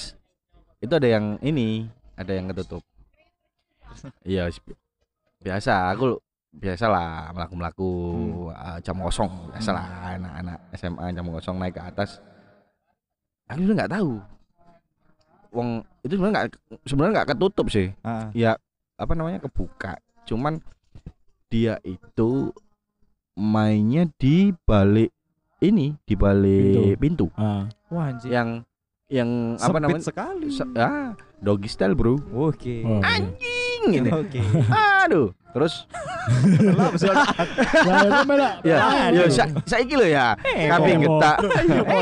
[0.80, 2.80] itu ada yang ini, ada yang ketutup.
[4.22, 4.48] Iya,
[5.42, 5.92] biasa.
[5.92, 6.16] Aku
[6.50, 7.90] biasa lah melaku-melaku
[8.50, 9.86] eh, jam kosong biasa lah
[10.18, 12.18] anak-anak SMA jam kosong naik ke atas.
[13.50, 14.12] Aku juga nggak tahu.
[15.50, 16.48] Wong itu sebenarnya nggak
[16.86, 17.88] sebenarnya nggak ketutup sih.
[18.06, 18.30] Ah.
[18.34, 18.54] Ya
[18.94, 19.98] apa namanya kebuka.
[20.26, 20.62] Cuman
[21.50, 22.54] dia itu
[23.34, 25.10] mainnya di balik
[25.60, 27.68] ini di balik pintu, Ah.
[27.88, 28.48] wah anjir yang
[29.06, 30.02] yang apa Sempit namanya?
[30.02, 30.46] sekali.
[30.48, 32.16] Se- ah doggy style bro.
[32.30, 32.80] Oke.
[32.82, 33.18] Oh, iya.
[33.18, 34.40] anjing gitu oke.
[35.04, 35.28] Aduh.
[35.50, 35.82] Terus?
[38.62, 39.24] Ya ya
[39.64, 40.38] saiki lho ya.
[40.38, 41.02] Kabeh kok.
[41.02, 41.36] getak.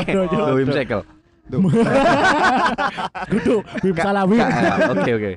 [0.05, 0.69] Lho, Wim
[3.95, 4.37] Ka- salah Wim.
[4.37, 5.31] Ka- ah, oke oke.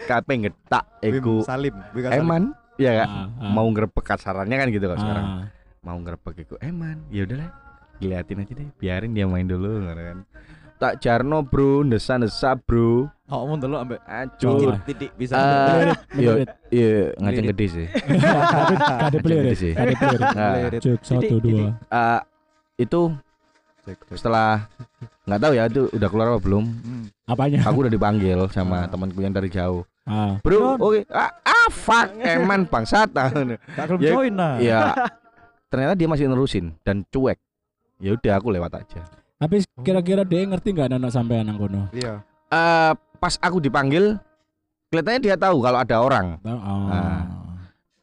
[0.00, 1.74] Kabeh getak iku Salim
[2.08, 2.54] eman.
[2.78, 3.50] Ya Ah, ah.
[3.50, 5.26] mau ngrebek kasarannya kan gitu kan sekarang.
[5.82, 7.02] Mau ngrebek iku eman.
[7.10, 7.50] Ya udahlah
[7.98, 10.22] diliatin aja deh biarin dia main dulu kan
[10.78, 16.48] tak jarno bro desa-desa bro awakmu ndelok ambek acur titik bisa Ah, iya melirit.
[16.70, 17.86] iya ngajeng gede sih
[19.02, 19.94] Kade gede sih Kade.
[20.30, 20.80] Nah, Lirit.
[20.80, 21.66] Cek satu dua.
[21.84, 22.20] eh,
[22.78, 23.00] itu
[24.10, 24.68] setelah
[25.24, 27.04] nggak tahu ya itu udah keluar apa belum Hmm.
[27.26, 27.60] Apanya?
[27.62, 28.88] aku udah dipanggil sama Ah.
[28.88, 30.38] temanku yang dari jauh Ah.
[30.40, 33.28] bro oke ah, ah fuck eman bangsat Ah,
[33.74, 34.56] Gak gelem Ya, join nah.
[34.56, 34.94] ya
[35.68, 37.36] ternyata dia masih nerusin dan cuek
[37.98, 39.02] ya udah aku lewat aja
[39.36, 41.86] Tapi kira-kira dia ngerti nggak anak sampean nang kono?
[41.90, 42.22] Iya.
[42.48, 44.18] eh pas aku dipanggil
[44.88, 46.88] kelihatannya dia tahu kalau ada orang Oh.
[46.88, 47.22] Ah.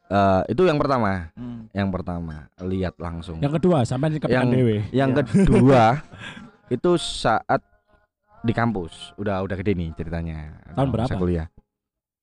[0.06, 1.66] Eh itu yang pertama Hmm.
[1.72, 4.76] yang pertama lihat langsung Yang kedua sampean kepekan Yang- dewe.
[4.90, 5.18] yang Iya.
[5.18, 5.84] kedua
[6.70, 7.60] itu saat
[8.40, 11.14] di kampus udah udah gede nih ceritanya Tahun Masa berapa?
[11.16, 11.46] kuliah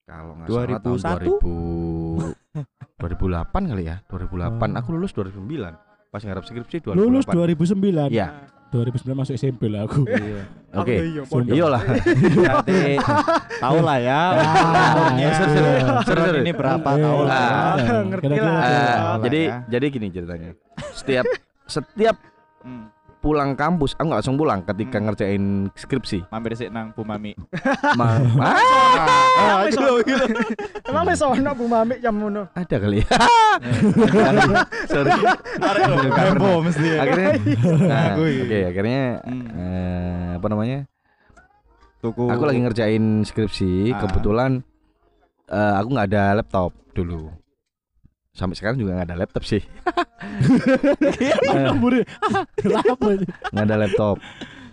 [0.04, 1.44] kalau nggak salah tahun 2001?
[1.44, 2.64] 2000
[3.00, 4.80] 2008 kali ya 2008 Oh.
[4.80, 5.76] aku lulus 2009
[6.14, 8.14] pas ngarep skripsi 2008 Lulus 2009.
[8.14, 8.28] Iya.
[8.70, 10.06] 2009 masuk SMP lah aku.
[10.06, 10.46] Iya.
[10.74, 11.50] oke iya, podo.
[11.52, 11.82] iyalah
[12.38, 12.78] Berarti
[13.56, 14.22] tahu lah ya.
[14.34, 15.74] Ah, seru,
[16.04, 16.42] seru.
[16.42, 17.78] Ini berapa Eh, tahun Ah.
[17.78, 18.02] lah.
[18.04, 18.38] ngerti lah.
[18.38, 20.52] Tahu lah jadi jadi gini ceritanya
[20.92, 21.26] setiap
[21.66, 22.18] setiap
[22.62, 22.93] Hmm.
[23.24, 25.06] Pulang kampus aku nggak langsung pulang ketika Hmm.
[25.08, 27.32] ngerjain skripsi Mampir sik nang Bu Mami.
[28.00, 28.52] Ma ah,
[29.34, 30.26] Ah, gitu, gitu.
[30.84, 32.52] Emang wis ono Bu Mami jam ngono.
[32.52, 33.08] ada kali ya
[34.86, 35.12] sorry
[36.60, 36.84] mesti.
[36.86, 36.98] ya.
[37.00, 37.32] akhirnya
[37.82, 39.46] nah, Aku oke akhirnya Hmm.
[39.50, 40.80] eh, apa namanya
[42.00, 42.28] Tuku.
[42.28, 44.04] aku lagi ngerjain skripsi Ah.
[44.04, 44.52] kebetulan
[45.48, 47.32] eh, aku nggak ada laptop dulu
[48.34, 49.62] sampai sekarang juga nggak ada laptop sih
[51.54, 52.02] Ngamburi.
[52.56, 53.08] Kenapa?
[53.54, 54.18] nggak ada laptop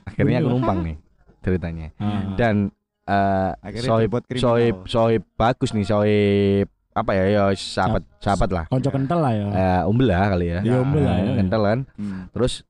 [0.02, 0.96] akhirnya aku numpang nih
[1.40, 2.34] ceritanya Ah.
[2.34, 2.72] dan
[3.04, 8.90] eh Akhirnya soib soib soib bagus nih soib apa ya ya sahabat sahabat lah Konco
[8.90, 9.44] kental lah ya.
[9.46, 11.24] eh umbel lah kali ya Iya, umbel lah ya.
[11.26, 12.20] Eh, kental kan Hmm.
[12.30, 12.64] terus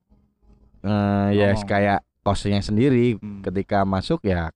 [0.82, 1.66] eh ya Ngomong.
[1.66, 3.40] kayak kosnya sendiri Hmm.
[3.42, 4.50] ketika masuk ya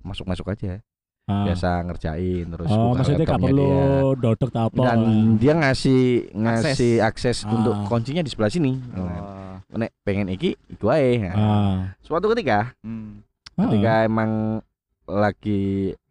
[0.00, 0.78] masuk masuk aja
[1.26, 1.42] Ah.
[1.42, 4.22] biasa ngerjain terus Oh, buka maksudnya gak perlu dia.
[4.22, 4.78] dodok apa.
[4.80, 4.98] dan
[5.34, 7.50] dia ngasih ngasih akses, Ah.
[7.50, 9.58] untuk kuncinya di sebelah sini Oh.
[9.74, 11.76] nek pengen iki iku ae Nah, Ah.
[11.98, 13.26] suatu ketika Hmm.
[13.52, 13.66] Ah.
[13.66, 14.62] ketika emang
[15.02, 15.62] lagi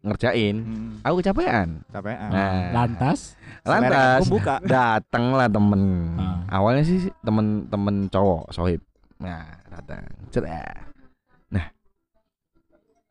[0.02, 0.92] ngerjain Hmm.
[1.00, 2.28] aku kecapean Capean.
[2.28, 3.40] Nah, Lantas.
[3.62, 4.60] lantas Aku buka.
[4.68, 6.44] datanglah temen Ah.
[6.50, 8.84] awalnya sih temen-temen cowok sohib
[9.16, 10.76] nah datang cerai nah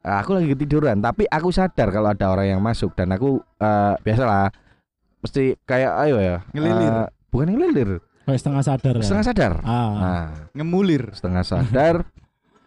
[0.06, 4.54] aku lagi ketiduran tapi aku sadar kalau ada orang yang masuk dan aku eh, biasalah
[5.20, 6.91] mesti kayak ayo ya Ngelilir.
[6.96, 7.91] eh, bukan ngelilir
[8.26, 8.94] Kayak setengah sadar.
[8.96, 9.02] ya?
[9.02, 9.89] setengah sadar Ah.
[9.91, 11.04] nah Ngemulir.
[11.12, 11.96] setengah sadar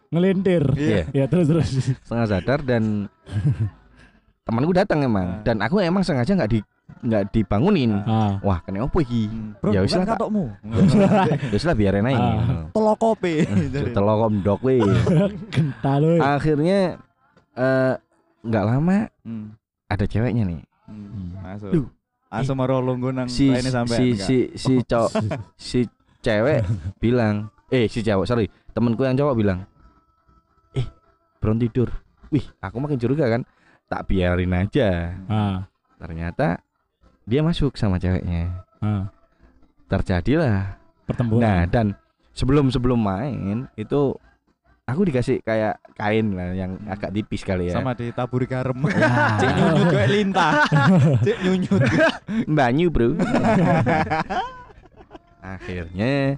[0.09, 0.64] Ngelintir.
[0.72, 1.05] Iya.
[1.12, 1.68] Ya terus terus.
[2.01, 3.12] setengah sadar dan
[4.46, 5.44] temanku datang emang Ah.
[5.44, 6.61] dan aku emang sengaja nggak di
[6.98, 7.92] nggak dibangunin.
[8.01, 8.40] Ah.
[8.40, 9.29] Wah, kena opo iki?
[9.29, 9.53] Hmm.
[9.61, 10.44] Bro, Ya ya wis lah, katokmu.
[11.29, 12.16] Ya wis lah biarin aja.
[12.16, 12.64] Ah.
[12.72, 13.44] Telok kopi.
[13.92, 14.81] Telok kondok we.
[15.53, 16.16] Kental.
[16.18, 16.96] Akhirnya
[17.59, 17.94] eh
[18.40, 19.59] nggak lama Hmm.
[19.87, 20.62] ada ceweknya nih.
[20.87, 21.09] Hmm.
[21.11, 21.29] Hmm.
[21.42, 21.71] Masuk.
[21.75, 21.87] Duh.
[22.29, 25.12] Langsung maro lungguh nang Si lainnya sampai si si si cowok
[25.57, 25.81] si
[26.21, 26.61] cewek
[26.97, 29.64] bilang, eh si cewek sorry, temanku yang cowok bilang,
[30.73, 30.85] eh
[31.40, 31.88] Bron tidur.
[32.29, 33.42] Wih, aku makin curiga kan.
[33.88, 35.16] Tak biarin aja.
[35.25, 35.64] Ah.
[35.97, 36.61] Ternyata
[37.25, 38.61] dia masuk sama ceweknya.
[38.79, 39.09] Ah.
[39.88, 40.77] Terjadilah
[41.09, 41.64] Nah, Pertempuran.
[41.73, 41.87] dan
[42.37, 44.12] sebelum sebelum main itu
[44.88, 47.77] aku dikasih kayak kain lah yang agak tipis kali ya.
[47.77, 48.72] sama ditaburi garam.
[48.88, 49.37] Ya.
[49.40, 50.53] Cik nyunyut gue lintah.
[51.27, 51.83] Cik nyunyut.
[52.48, 53.09] Banyu, Bro.
[55.38, 56.37] Akhirnya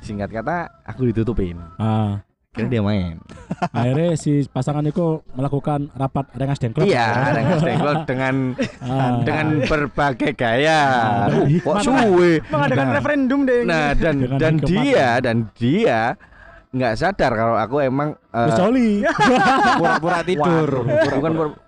[0.00, 1.56] singkat kata aku ditutupin.
[1.76, 2.20] Ah.
[2.54, 3.18] Kira dia main.
[3.74, 6.86] Akhirnya si pasangan itu melakukan rapat rengas dengklok.
[6.86, 8.34] Iya, dengan dengklok dengan
[8.78, 9.18] Ah.
[9.26, 10.80] dengan berbagai gaya.
[10.80, 11.66] Ah, Uh, hikmat.
[11.66, 12.32] kok suwe.
[12.46, 13.60] Mengadakan Nah, referendum deh.
[13.66, 16.14] Nah, dan dan dia dan dia
[16.74, 18.90] nggak sadar kalau aku emang eh, Wis coli.
[19.80, 20.68] Pura-pura tidur.
[20.82, 21.58] Waduh, bukan pura-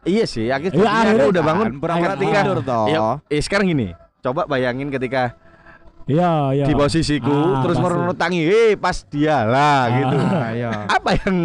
[0.00, 1.66] Iya sih, akhirnya Iya, aku akhirnya udah bangun.
[1.76, 2.86] Pura-pura tidur toh.
[2.86, 5.36] Iya, eh sekarang gini, coba bayangin ketika
[6.04, 6.64] Iya, iya.
[6.64, 7.84] di posisiku Ah, terus pasti.
[7.86, 9.84] meronot tangi, eh pas dia lah Ah.
[9.92, 10.16] gitu.
[10.16, 10.70] Ah, Iya.
[10.88, 11.36] Apa yang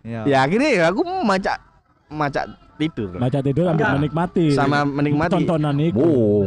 [0.00, 0.20] Iya.
[0.24, 1.56] ya akhirnya ya aku macak
[2.06, 3.96] macak tidur Baca tidur sambil Enggak.
[3.96, 4.46] menikmati.
[4.52, 5.32] sama menikmati.
[5.34, 5.98] tontonan itu.
[5.98, 6.46] Oh,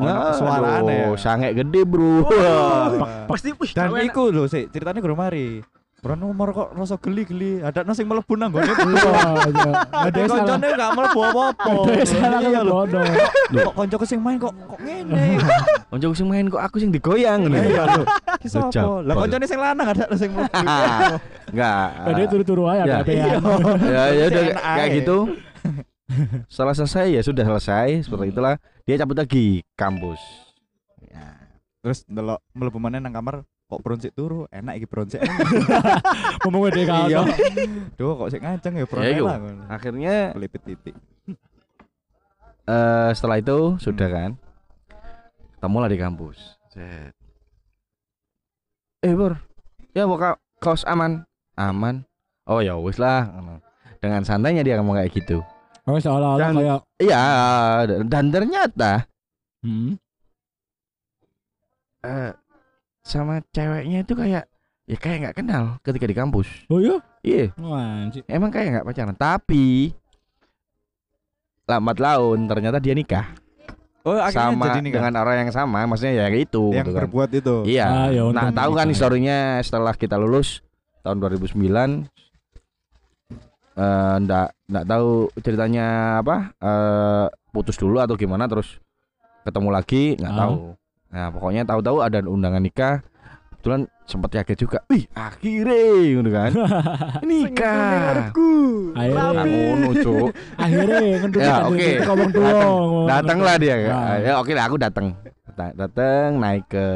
[0.00, 1.08] Ono Aduh, suarane ya.
[1.14, 2.24] sange gede, Bro.
[2.30, 3.28] Wah.
[3.28, 3.70] Pasti wih.
[3.70, 4.08] Dan enak.
[4.08, 5.60] iku lho sik ceritanya guru mari.
[6.00, 7.60] Bro nomor kok rasa geli-geli.
[7.60, 8.64] Ada nasi mlebu nang gone.
[8.72, 9.12] Iya,
[9.52, 9.70] iya.
[9.92, 11.72] Ada koncone gak mlebu apa-apa.
[11.84, 12.80] Ada salah Iya kan lho.
[13.60, 15.36] Kok koncoku sing main kok kok ngene.
[15.86, 17.60] Koncoku sing main kok aku sing digoyang ngono.
[17.60, 18.04] Iya lho.
[18.40, 19.04] Ki sapa?
[19.04, 20.48] Lah koncone sing lanang ada sing mlebu.
[21.52, 21.86] Enggak.
[22.00, 22.96] Ada turu-turu aja Ya.
[22.96, 23.36] ada Iya.
[23.84, 25.18] ya ya udah kayak gitu
[26.46, 28.04] setelah selesai ya sudah selesai.
[28.04, 28.56] Seperti itulah.
[28.82, 30.18] Dia cabut lagi kampus.
[31.02, 31.38] Ya.
[31.80, 34.44] Terus ndelok mlebu maneh nang kamar kok bronsik turu?
[34.48, 35.22] Enak iki bronsik
[36.42, 37.06] Ngomong gede kau.
[37.06, 37.22] iya
[37.94, 39.24] duh kok sik ngaceng ya Ya, iku.
[39.24, 39.38] lah.
[39.68, 40.94] Akhirnya pelipit titik.
[42.64, 44.16] Eh setelah itu sudah Hmm.
[44.16, 44.30] kan
[45.56, 46.38] ketemulah di kampus.
[46.68, 47.12] Set.
[49.00, 49.32] eh bor
[49.92, 51.24] ya mau ka- kaos aman.
[51.54, 52.04] Aman.
[52.44, 53.30] Oh ya wis lah
[53.98, 55.38] dengan santainya dia ngomong kayak gitu
[55.90, 57.22] Oh, seolah-olah Dan- kayak iya
[58.04, 58.92] dan ternyata
[59.60, 59.98] hmm.
[62.00, 62.32] eh
[63.02, 64.44] sama ceweknya itu kayak
[64.86, 66.96] ya kayak nggak kenal ketika di kampus Oh iya?
[67.20, 67.50] iya
[68.26, 69.92] emang kayak nggak pacaran tapi
[71.66, 73.30] lambat laun ternyata dia nikah
[74.02, 77.00] oh akhirnya sama jadi nih dengan orang yang sama maksudnya ya itu yang gitu kan.
[77.04, 78.90] berbuat itu iya Ah, ya nah tahu kan nikah.
[78.90, 80.64] historinya setelah kita lulus
[81.00, 82.08] tahun 2009
[83.72, 85.86] eh ndak ndak tahu ceritanya
[86.18, 88.78] apa eh putus dulu atau gimana terus
[89.42, 90.38] ketemu lagi nggak Ah.
[90.40, 90.54] tahu
[91.10, 93.02] nah pokoknya tahu-tahu ada undangan nikah
[93.50, 96.50] kebetulan sempat kaget juga wih akhirnya gitu kan
[97.30, 98.30] nikah.
[98.90, 99.22] Akhirnya.
[99.30, 99.52] Rapi.
[99.52, 100.28] ngono cuk
[100.62, 100.98] Akhirnya
[101.36, 101.88] Ya, oke.
[102.00, 102.46] ngomong tuh.
[103.06, 104.16] datanglah dia Nah.
[104.18, 105.12] ya oke lah aku datang
[105.52, 106.86] Da- datang naik ke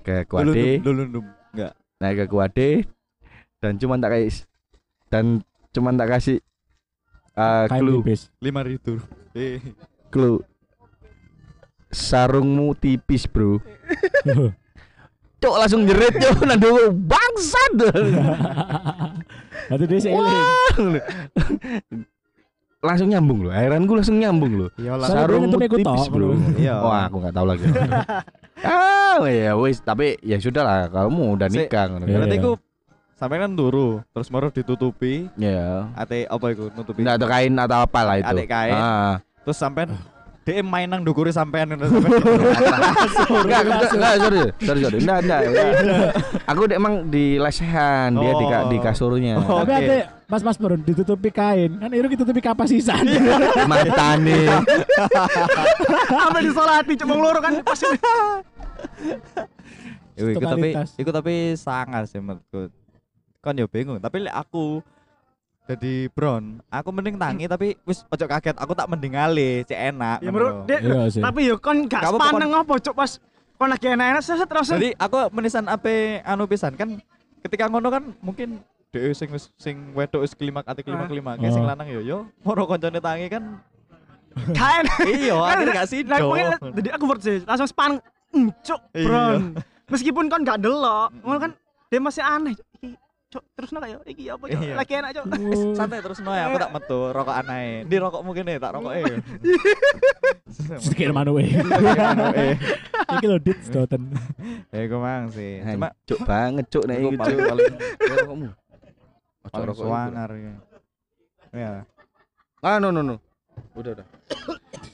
[0.00, 1.26] ke Kuade lulundum.
[1.52, 2.68] enggak naik ke Kuade
[3.58, 4.46] dan cuman tak kasih
[5.08, 5.42] dan
[5.78, 6.42] cuman tak kasih
[7.38, 8.02] uh, clue.
[8.42, 8.98] lima ribu.
[9.38, 9.62] Eh.
[10.10, 10.42] Clue.
[11.94, 13.62] Sarungmu tipis bro.
[15.38, 17.72] Cok langsung jerit cok nandu bangsat.
[19.70, 20.18] Berarti dia seiling.
[20.18, 20.98] Wah.
[22.82, 23.54] langsung nyambung loh.
[23.54, 24.70] Airanku langsung nyambung loh.
[24.74, 26.34] Sarung sarungmu itu ikut tipis bro.
[26.34, 26.58] ngono.
[26.58, 26.74] iya.
[26.82, 27.64] Wah, aku nggak tahu lagi.
[28.66, 32.02] ah, ya wis, tapi ya sudah lah, kamu udah nikah ngono.
[32.02, 32.10] Iya.
[32.10, 32.18] kan.
[32.18, 32.52] berarti iku
[33.18, 35.90] sampai kan turu terus baru ditutupi Ya.
[35.92, 38.30] ate apa iku nutupi Enggak ada kain atau apa lah itu.
[38.30, 38.74] Adek kain.
[38.74, 39.14] Ah.
[39.42, 39.90] terus sampai
[40.46, 42.14] dia main nang dukuri sampean ngono sampean
[43.44, 44.98] Enggak, enggak, enggak, sorry, sorry, sorry.
[45.02, 45.40] Enggak, enggak.
[45.44, 46.10] enggak.
[46.46, 49.34] Aku dek emang di lesehan, dia di, di kasurnya.
[49.44, 49.60] Oh.
[49.60, 49.84] Tapi Oke.
[49.84, 51.76] ate Mas Mas Bro ditutupi kain.
[51.76, 53.04] Kan itu ditutupi kapas sisan.
[53.70, 54.48] Matane.
[56.24, 57.88] Sampai disolati cuma loro kan pasti.
[60.16, 62.72] Iku iku tapi iku tapi sangar sih menurutku.
[63.48, 64.84] Kan ya bingung, tapi lek aku
[65.64, 70.20] jadi Bron, aku mending tangi tapi wis ojo kaget, aku tak mending ale, cek enak.
[70.20, 71.20] Ya menurut dia Iya sih.
[71.24, 73.10] tapi yo kon gak Kamu sepaneng apa cuk pas
[73.56, 77.00] kon lagi enak-enak set terus Jadi aku menisan ape anu pisan kan
[77.40, 78.60] ketika ngono kan mungkin
[78.92, 81.68] dhewe sing wis sing wedok wis klimak ati klimak klimak sing Oh.
[81.68, 83.60] lanang yo yo moro koncone tangi kan
[84.52, 84.84] kain.
[85.04, 86.48] iya akhirnya gak pokoknya
[86.80, 89.04] jadi aku bersih langsung sepaneng "Mm, cuk Iya.
[89.04, 89.42] bron.
[89.88, 91.52] Meskipun kon gak delok, ngono kan
[91.88, 92.52] dia masih aneh.
[93.28, 94.72] Cuk terus nak yo iki apa cuk Iya.
[94.74, 95.10] lagi enak.
[95.18, 95.28] Oh.
[95.76, 98.92] santai terus no ya aku tak metu rokok aneh di rokok mungkin nih tak rokok
[100.80, 101.52] Sedikit manu eh.
[102.34, 102.54] eh
[103.10, 104.08] Iki lho dit sedoten.
[104.68, 107.74] ya iku mang sih cuma cuk banget cuk nek Iku iki paling- paling
[108.16, 108.48] rokokmu.
[109.44, 110.52] Paling suangar ya
[111.50, 111.70] ya
[112.58, 113.16] Ah no no no.
[113.72, 114.06] Udah udah.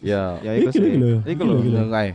[0.00, 0.90] Ya, ya iku Iki sih
[1.24, 1.56] iku lho.
[1.62, 2.10] udah kae.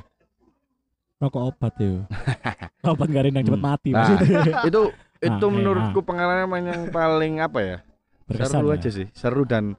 [1.18, 2.04] Rokok obat yo.
[2.90, 3.68] Obat garin yang cepet Hmm.
[3.68, 4.64] mati Nah, maksudnya.
[4.64, 4.82] itu
[5.20, 7.78] itu Ah, eh, menurutku pengalaman yang paling apa ya?
[8.24, 8.76] Berkesan seru ya.
[8.80, 9.76] aja sih, seru dan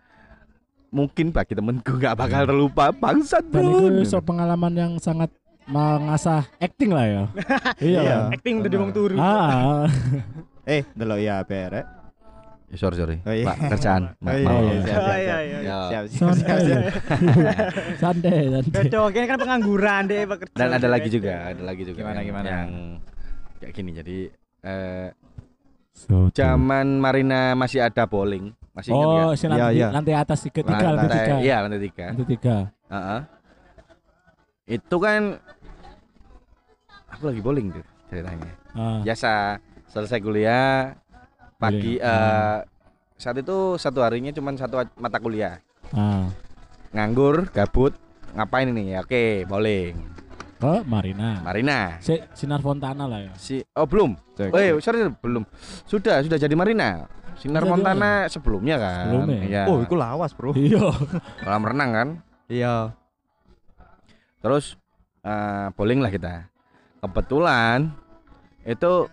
[0.90, 3.88] mungkin bagi temenku nggak bakal terlupa bangsat Dan bro.
[3.94, 5.30] itu so pengalaman yang sangat
[5.64, 7.22] mengasah acting lah ya.
[7.80, 8.00] iya.
[8.02, 8.16] Iya.
[8.34, 9.16] Acting dari wong turu.
[9.16, 9.86] Ah,
[10.68, 11.86] eh delok ya berek
[12.70, 13.50] Ya, sorry sorry, Oh, iya.
[13.50, 14.14] Pak kerjaan.
[14.22, 14.62] oh iya maaf.
[14.62, 14.78] iya, iya.
[14.78, 15.58] siap siap Oh, iya, siap iya.
[15.58, 15.78] Ya.
[15.90, 16.58] siap siap siap
[17.98, 18.42] santai.
[18.46, 20.54] siap santai, kini kan pengangguran deh bekerja.
[20.54, 21.98] Dan ada lagi juga, ada lagi juga.
[21.98, 22.46] Gimana, gimana?
[22.46, 22.70] Yang
[23.58, 23.90] kayak gini.
[23.90, 24.18] Jadi
[24.62, 25.06] eh,
[26.00, 29.36] So, zaman Marina masih ada bowling, masih ingat Oh, nggak?
[29.36, 29.88] si lantai, Iya, iya.
[29.92, 31.34] lantai atas tiga, tiga, lantai Lantai- tiga.
[31.38, 32.06] Iya lantai tiga.
[32.08, 32.56] Lantai tiga.
[32.88, 33.20] Heeh.
[34.70, 35.20] Itu kan
[37.10, 38.52] aku lagi bowling tuh ceritanya.
[38.72, 40.94] Ah, Biasa selesai kuliah
[41.56, 42.08] pagi Bowling.
[42.08, 42.58] eh
[43.14, 45.60] saat itu satu harinya cuma satu mata kuliah.
[45.92, 46.30] ah.
[46.90, 47.94] Nganggur, gabut,
[48.32, 48.94] ngapain ini?
[48.94, 49.94] Ya oke, bowling.
[50.60, 51.40] Oh, Marina.
[51.40, 51.96] Marina.
[52.04, 53.32] Si, Sinar Fontana lah ya.
[53.40, 54.12] Si Oh, belum.
[54.36, 54.52] Cek.
[54.52, 55.48] Eh, sorry, belum.
[55.88, 57.08] Sudah, sudah jadi Marina.
[57.40, 59.04] Sinar Sudah Montana sebelumnya kan.
[59.08, 59.40] Sebelumnya.
[59.48, 59.62] Iya.
[59.72, 60.92] oh iku lawas bro Iya.
[61.44, 62.08] kolam renang kan.
[62.52, 62.92] iya
[64.44, 64.76] Terus
[65.24, 66.52] eh, bowling lah kita.
[67.00, 67.88] Kebetulan
[68.68, 69.08] itu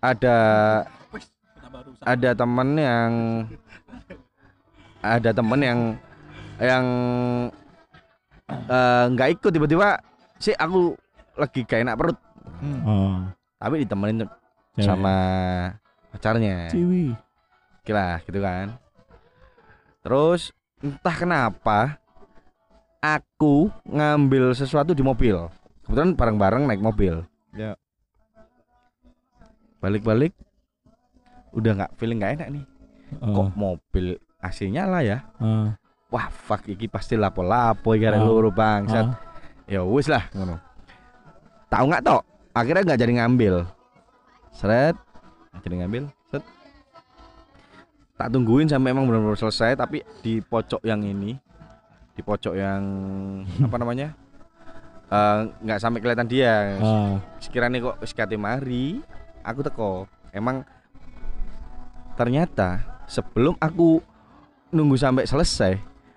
[0.00, 0.38] ada
[2.00, 3.10] ada temen yang
[5.04, 5.80] ada temen yang
[6.56, 6.86] yang
[8.50, 10.00] eh, nggak ikut tiba-tiba
[10.38, 10.94] sih aku
[11.34, 12.18] lagi gak enak perut.
[12.60, 12.80] Hmm.
[12.86, 13.16] Oh,
[13.58, 14.28] tapi ditemenin
[14.76, 14.84] cewek.
[14.86, 15.16] sama
[16.14, 16.70] pacarnya.
[16.70, 17.14] Ciwi.
[17.84, 18.78] Gila gitu kan.
[20.04, 20.52] Terus
[20.84, 21.98] entah kenapa
[23.00, 25.48] aku ngambil sesuatu di mobil.
[25.84, 27.24] Kebetulan bareng-bareng naik mobil.
[27.54, 27.76] Ya.
[29.84, 30.32] balik-balik
[31.52, 32.64] udah nggak feeling nggak enak nih.
[33.20, 35.28] Oh, kok mobil AC nyala ya.
[35.36, 35.76] Ah,
[36.14, 38.24] wah fuck iki pasti lapo-lapo iki arek Ah.
[38.24, 39.02] loro bangsat.
[39.02, 39.18] Ah.
[39.66, 40.62] ya wis lah ngono.
[41.66, 42.22] Tahu nggak tok?
[42.54, 43.54] Akhirnya nggak jadi ngambil.
[44.54, 44.94] Seret.
[45.58, 46.44] Jadi ngambil set.
[48.14, 51.34] Tak tungguin sampai emang benar-benar selesai tapi di pojok yang ini
[52.14, 52.82] di pojok yang
[53.66, 54.14] apa namanya?
[55.10, 56.78] Eh, nggak sampai kelihatan dia.
[56.78, 59.02] Ah, sekiranya kok wis kate mari
[59.42, 60.06] aku teko.
[60.30, 60.62] Emang
[62.14, 63.98] ternyata sebelum aku
[64.70, 65.74] nunggu sampai selesai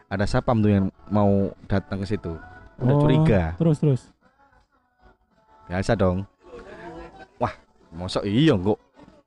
[0.07, 1.29] ada sapam tuh yang mau
[1.65, 2.33] datang ke situ
[2.77, 3.01] udah Oh.
[3.01, 4.01] curiga terus terus.
[5.65, 6.23] biasa dong
[7.35, 7.51] wah
[7.89, 8.79] mosok iya kok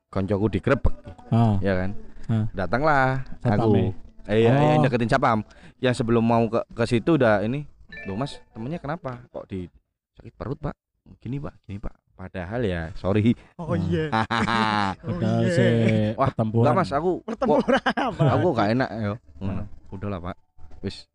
[0.07, 0.95] koncoku digrebek
[1.29, 1.91] Ah, ya kan
[2.27, 2.45] Ah.
[2.53, 3.91] datanglah aku
[4.25, 4.81] eh iya, iya, Oh.
[4.81, 5.43] deketin sapam
[5.77, 7.67] yang sebelum mau ke ke situ udah ini
[8.05, 9.67] loh mas temennya kenapa kok di
[10.13, 10.73] sakit perut pak
[11.19, 14.07] gini pak gini pak padahal ya sorry Oh iya.
[15.03, 16.13] Oh Udah iya.
[16.13, 18.23] Wah, enggak mas aku kok Pertempuran apa?
[18.31, 19.65] aku gak enak yo Hmm.
[19.89, 20.35] udahlah pak
[20.81, 21.05] wis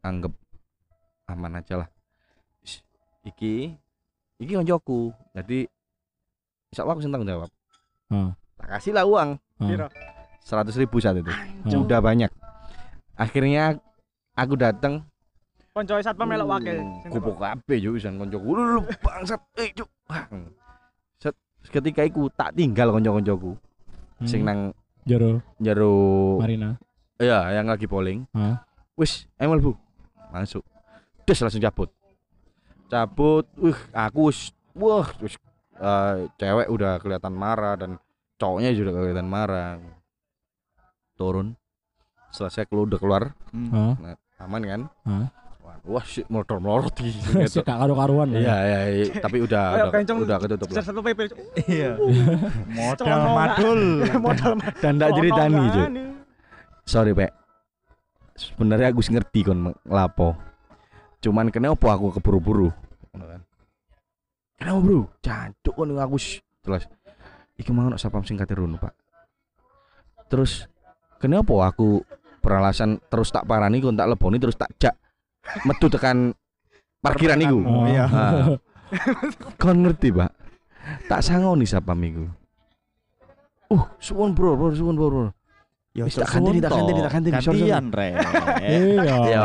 [0.00, 0.32] anggap
[1.28, 1.88] aman aja lah.
[2.64, 2.80] Wis,
[3.24, 3.76] iki
[4.40, 5.12] iki koncoku.
[5.36, 5.68] Jadi
[6.72, 7.48] insya Allah aku senang jawab.
[8.12, 8.36] Ah.
[8.60, 9.36] tak kasih lah uang.
[9.60, 9.88] Piro?
[10.44, 11.32] seratus ribu saat itu.
[11.32, 11.80] Ah.
[11.80, 12.28] udah banyak.
[13.16, 13.78] Akhirnya
[14.36, 15.06] aku datang
[15.74, 16.78] Koncoe satpam melok wakil.
[17.10, 19.40] kupu kabeh yo wisan koncoku lu bangsat.
[19.58, 19.90] Eh cuk.
[21.18, 21.34] Set
[21.66, 23.58] ketika iku tak tinggal konco-koncoku.
[24.22, 24.28] Hmm.
[24.30, 24.70] sing nang
[25.02, 25.42] Jero.
[25.60, 25.92] jero
[26.38, 26.78] Marina.
[27.18, 28.22] iya yang lagi bowling.
[28.32, 28.62] Ah.
[28.94, 29.72] Wis emel bu
[30.30, 30.62] masuk.
[31.26, 31.90] Terus langsung cabut.
[32.90, 35.34] Cabut wih aku wis wah wis
[35.78, 37.98] eh, cewek udah kelihatan marah dan
[38.38, 39.78] cowoknya juga kelihatan marah.
[41.14, 41.54] Turun.
[42.34, 43.22] Selesai keluar udah keluar.
[43.54, 43.94] Hmm.
[44.02, 44.80] Ah, aman kan?
[45.06, 45.28] Ah.
[45.84, 48.40] wah shit melodor melodor di si gak karu-karuan lah.
[48.40, 49.04] iya iya iya.
[49.20, 50.80] tapi udah udah, kenceng udah ketutup lah.
[50.80, 51.20] satu PP.
[51.68, 51.92] iya.
[52.80, 53.82] Modal madul.
[54.16, 55.60] Modal dan tak ceritani
[56.88, 57.43] sorry pak
[58.34, 60.34] sebenarnya aku ngerti kon ngelapo.
[61.22, 62.68] Cuman kenapa aku keburu-buru?
[63.14, 63.42] Kan.
[64.58, 65.00] kenapa bro?
[65.22, 66.16] Jancuk kon aku
[66.64, 66.84] terus
[67.54, 68.92] iki mau nak sapam singkat rono pak.
[70.28, 70.66] Terus
[71.22, 72.02] kenapa aku
[72.44, 74.94] beralasan terus tak parani kon tak leboni terus tak jak
[75.64, 76.34] metu tekan
[77.00, 77.58] parkiran iku?
[77.62, 78.04] Oh, iya.
[78.10, 78.58] Ah.
[79.62, 80.30] kon ngerti pak?
[81.08, 82.24] Tak sangoni sapam iku.
[83.72, 85.24] Uh suwun bro bro suwun bro, bro.
[85.94, 87.70] Ya Wis, tak ganteni, tak ganteni, tak sorry.
[87.70, 88.08] Gantian, Re.
[88.66, 89.14] Iya.
[89.30, 89.42] Yo.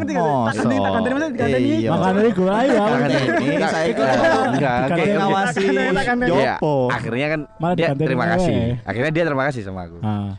[0.00, 0.16] Gak?
[0.48, 1.68] Tak ganteni, tak ganteni, maksudnya diganteni.
[1.68, 1.90] Iya.
[1.92, 2.72] Makanya iku ayo.
[2.72, 2.98] Tak.
[3.04, 5.12] Ini Enggak, saya enggak, oke, oke.
[5.12, 6.32] ngawasi Tak ganteni.
[6.40, 6.54] Iya.
[6.88, 8.54] Akhirnya kan Malah dia terima kasih.
[8.80, 9.96] Akhirnya dia terima kasih sama aku.
[10.00, 10.32] Ah,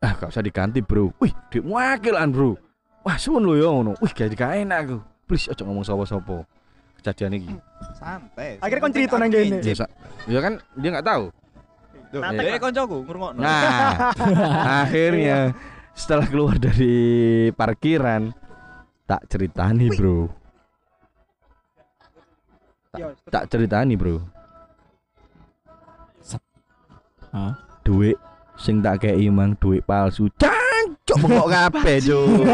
[0.00, 1.10] Ah, gak usah diganti, Bro.
[1.18, 2.54] Wih, dik wakilan, Bro.
[3.00, 6.44] wah suwun lho ya ngono wih gak gak enak aku please ojo ngomong sapa-sapa
[7.00, 7.54] kejadian iki
[7.96, 8.60] Santai.
[8.60, 9.56] Akhirnya kon cerita nang kene.
[9.64, 9.72] ya,
[10.28, 11.32] ya kan dia nggak tahu
[12.10, 13.38] eh koncoku ngrungokno.
[13.38, 14.10] nah
[14.82, 15.54] akhirnya
[15.94, 18.34] setelah keluar dari parkiran
[19.06, 20.30] tak ceritani bro.
[22.98, 24.18] Yo, tak ceritani bro.
[27.30, 27.54] Hah?
[27.86, 28.18] duit
[28.60, 30.28] sing tak kayak imang duit palsu
[31.00, 32.26] cancok bengkok kabeh cuk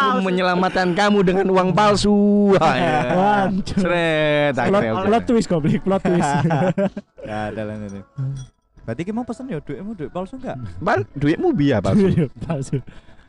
[0.00, 2.98] aku menyelamatkan kamu dengan uang palsu Wah, ya.
[3.14, 3.78] Wancur.
[3.82, 6.32] Sret, Plot, twist goblok, plot twist.
[7.26, 8.00] Gak ada lah ini.
[8.86, 10.56] Berarti ki mau pesen ya duitmu duit palsu enggak?
[10.78, 12.26] Bal, duitmu biar palsu.
[12.42, 12.78] Palsu.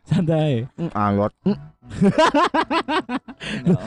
[0.01, 0.65] Santai.
[0.73, 1.33] Mm, Alot.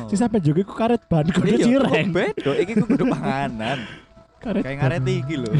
[0.07, 2.07] Si sampe juga ku karet ban kudu Iya, cireng.
[2.15, 3.83] Bedo iki ku kudu panganan.
[4.39, 4.83] Karet Kayak ban.
[4.87, 5.51] ngaret iki lho.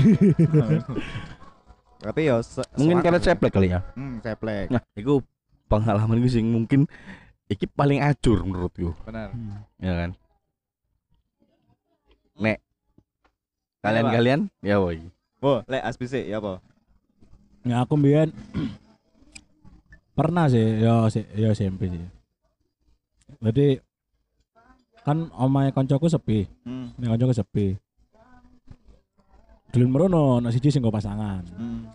[2.05, 3.81] Tapi ya se- Mungkin karena ceplek kali ya.
[3.97, 4.69] Hmm, ceplek.
[4.69, 5.25] Nah, itu
[5.65, 6.85] pengalaman gue sing mungkin
[7.47, 9.33] iki paling acur menurutku, Benar.
[9.33, 9.65] Hmm.
[9.81, 10.11] ya kan?
[12.37, 12.59] Nek
[13.81, 15.09] kalian-kalian ya woi.
[15.41, 16.61] Wo, lek aspise ya apa?
[17.65, 18.33] Ya aku mbiyen
[20.19, 22.05] pernah sih, ya si, ya SMP sih.
[23.41, 23.81] Jadi
[25.01, 26.93] kan omahe koncoku sepi, Hmm.
[26.97, 27.67] nek koncoku sepi.
[29.75, 31.43] Dulur merono nek siji sing nggo pasangan.
[31.59, 31.91] Hmm.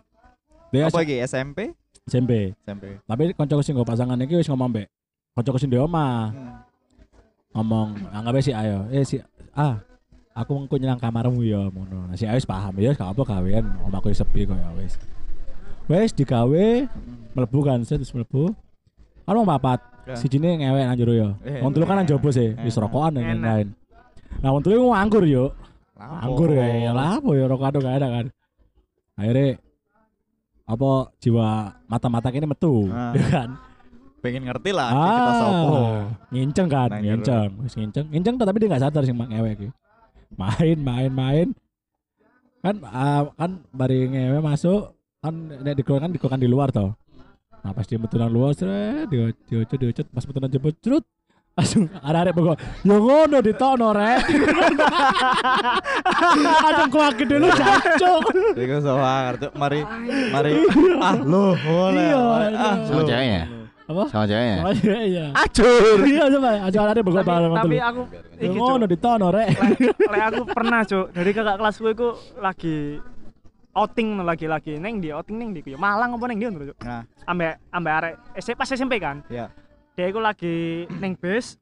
[0.70, 1.72] Dia Apa iki SMP?
[2.04, 2.52] SMP.
[2.60, 3.00] SMP.
[3.08, 4.88] Tapi koncoku sing nggo pasangan iki wis ngomong mbek
[5.32, 6.36] koncoku sing di omah.
[6.36, 6.68] Hmm.
[7.50, 9.18] ngomong anggap aja si ayo eh si
[9.58, 9.82] ah
[10.38, 13.66] aku mau nyerang kamarmu ya mono nah, si ayo wis paham ya gak apa gawean
[13.82, 14.94] omahku wis sepi kok ya wis
[15.90, 16.86] wis digawe
[17.34, 18.54] mlebu kan wis mlebu
[19.26, 20.14] kan mau papat Ya.
[20.18, 22.86] si jine ngewek nang jero ya Eh, wong telu kan nang jopo sih wis enak.
[22.86, 23.68] rokokan dan lain-lain
[24.42, 25.54] nah wong telu nganggur yo
[26.00, 26.24] Lapo?
[26.24, 28.26] anggur ya ya lah apa ya rokokan gak ada kan
[29.14, 29.60] akhirnya
[30.64, 31.48] apa jiwa
[31.86, 33.12] mata-mata ini metu Ah.
[33.12, 33.50] ya kan
[34.20, 35.80] Pengen ngerti lah iki kita sopo.
[36.30, 37.12] nginceng kan Nang jero.
[37.16, 39.68] nginceng wis nginceng nginceng tapi dia nggak sadar sih mak ngewek iki
[40.34, 41.48] main main main
[42.60, 46.92] kan ah, kan bari ngewe masuk kan nek dikeluarkan dikeluarkan di luar toh
[47.60, 51.04] nah pas dia metu nang luar seret dia diocot pas metu nang jebot cerut
[51.52, 54.24] langsung ada arek pokok yo ngono ditokno rek
[56.68, 58.22] aduh kuakin dulu jancuk
[58.56, 59.52] Iku sawang Cuk.
[59.56, 59.80] Mari
[60.30, 60.52] mari
[61.00, 62.06] ah lo boleh.
[62.06, 62.70] Iya, Ah, iya.
[62.86, 63.06] Sama lo.
[63.06, 63.42] ceweknya?
[63.90, 64.56] apa Sama ceweknya.
[64.62, 65.98] Oh, iya iya Acur.
[66.06, 68.02] iya coba aja arek pokok tapi, bareng tapi aku
[68.38, 69.48] yo ngono ditokno rek
[70.00, 72.08] Lek aku pernah cuk dari kakak kelasku iku
[72.38, 72.76] lagi
[73.72, 75.78] outing no, lagi lagi neng di outing neng di ku ya.
[75.78, 79.46] Malang apa neng di ngono, cuk Nah, ambek ambek arek SMP pas SMP kan ya.
[80.00, 81.60] Dia iku lagi neng base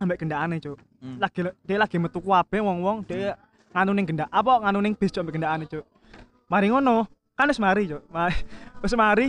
[0.00, 1.16] ambek gendakane cuk Hmm.
[1.16, 3.36] lagi dia lagi metu kabeh wong-wong dia
[3.72, 5.84] nganu ning gendak apa nganu ning bis cuk ambek gendakane cuk
[6.46, 8.36] mari ngono kan wis mari cuk mari
[8.80, 9.28] wis mari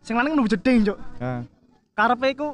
[0.00, 1.40] sing lanang nu jeding cuk Nah,
[1.92, 2.48] karepe iku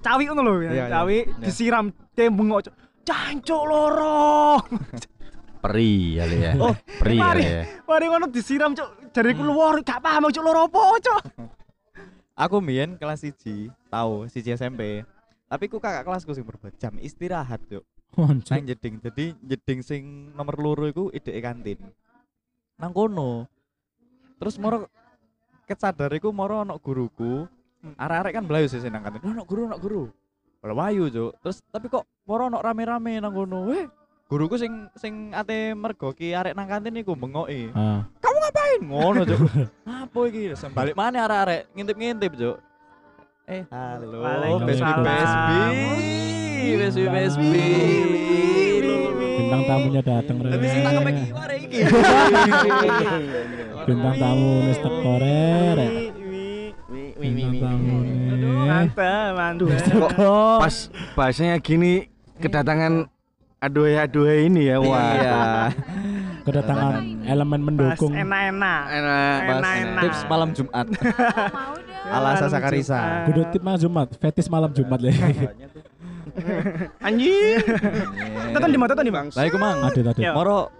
[0.00, 0.86] cawi ngono lho Iya, iya.
[0.88, 1.42] cawi Iya.
[1.42, 4.62] disiram tembung cuk cancuk loro
[5.62, 6.52] Peri kali ya.
[6.56, 7.42] Oh, Peri mari.
[7.44, 7.62] ya.
[7.84, 11.22] mari ngono disiram cuk jariku luar gak paham cuk loro apa cuk
[12.40, 15.04] Aku mbiyen kelas 1 tahu siji SMP.
[15.44, 17.60] Tapi ku kakak kelasku sing berbuat jam istirahat.
[18.16, 18.48] Wancuk.
[18.48, 18.96] Nang jeding.
[18.96, 21.76] Jadi jeding sing nomor loro iku ide kantin.
[22.80, 23.44] Nang kono.
[24.40, 24.88] Terus moro
[25.68, 27.44] kesadar iku moro ono guruku.
[28.00, 29.20] Arek-arek kan belayu sih nang kantin.
[29.20, 30.02] Ono guru, ono guru.
[30.64, 31.32] Kalau wayu, Cuk.
[31.44, 33.68] Terus tapi kok moro ono rame-rame nang kono.
[33.68, 33.84] Weh,
[34.32, 37.68] guruku sing sing ate mergoki arek nang kantin iku bengoki.
[37.76, 38.08] Ah.
[38.16, 38.80] Kamu ngapain?
[38.82, 39.38] Ngono, Cuk.
[40.02, 40.42] Apa iki?
[40.74, 42.58] Balik mana arek-arek ngintip-ngintip, Cuk.
[43.46, 44.18] Eh, halo.
[44.22, 45.06] Waalaikumsalam.
[45.06, 45.50] PSB,
[46.78, 47.54] PSB, PSB,
[49.40, 50.50] Bintang tamunya datang Rek.
[50.54, 51.24] Tapi sing tangkep iki.
[53.88, 55.78] Bintang tamu nis teko Rek.
[57.18, 57.96] Bintang tamu
[58.70, 59.66] mantap mantap
[60.14, 60.76] Kok pas
[61.18, 62.06] bahasanya gini
[62.38, 63.10] kedatangan
[63.58, 64.78] aduhe-aduhe ini ya.
[64.78, 65.10] Wah.
[65.18, 65.38] Iya.
[66.44, 68.12] Kedatangan elemen mendukung.
[68.16, 69.40] enak-enak Enak.
[69.40, 70.02] Enak-enak.
[70.04, 70.86] Tips malam Jumat.
[70.88, 71.90] mau dong.
[72.16, 73.28] Ala Sasa Karisa.
[73.28, 75.12] Kudu tip mas Jumat, fetis malam Jumat le.
[77.06, 77.60] Anjing.
[78.54, 79.78] Teton di mana teton di bang Lah iku mang.
[79.84, 80.20] Ada tadi.
[80.24, 80.32] Ya.
[80.32, 80.70] Moro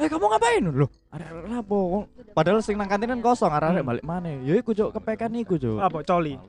[0.00, 0.64] Eh kamu ngapain?
[0.64, 2.08] Loh, arek-arek lapo?
[2.32, 4.32] Padahal sing nang kantin kan kosong, arek-arek balik mana?
[4.40, 5.76] Ya iku cuk kepekan iku cuk.
[5.76, 6.40] apa coli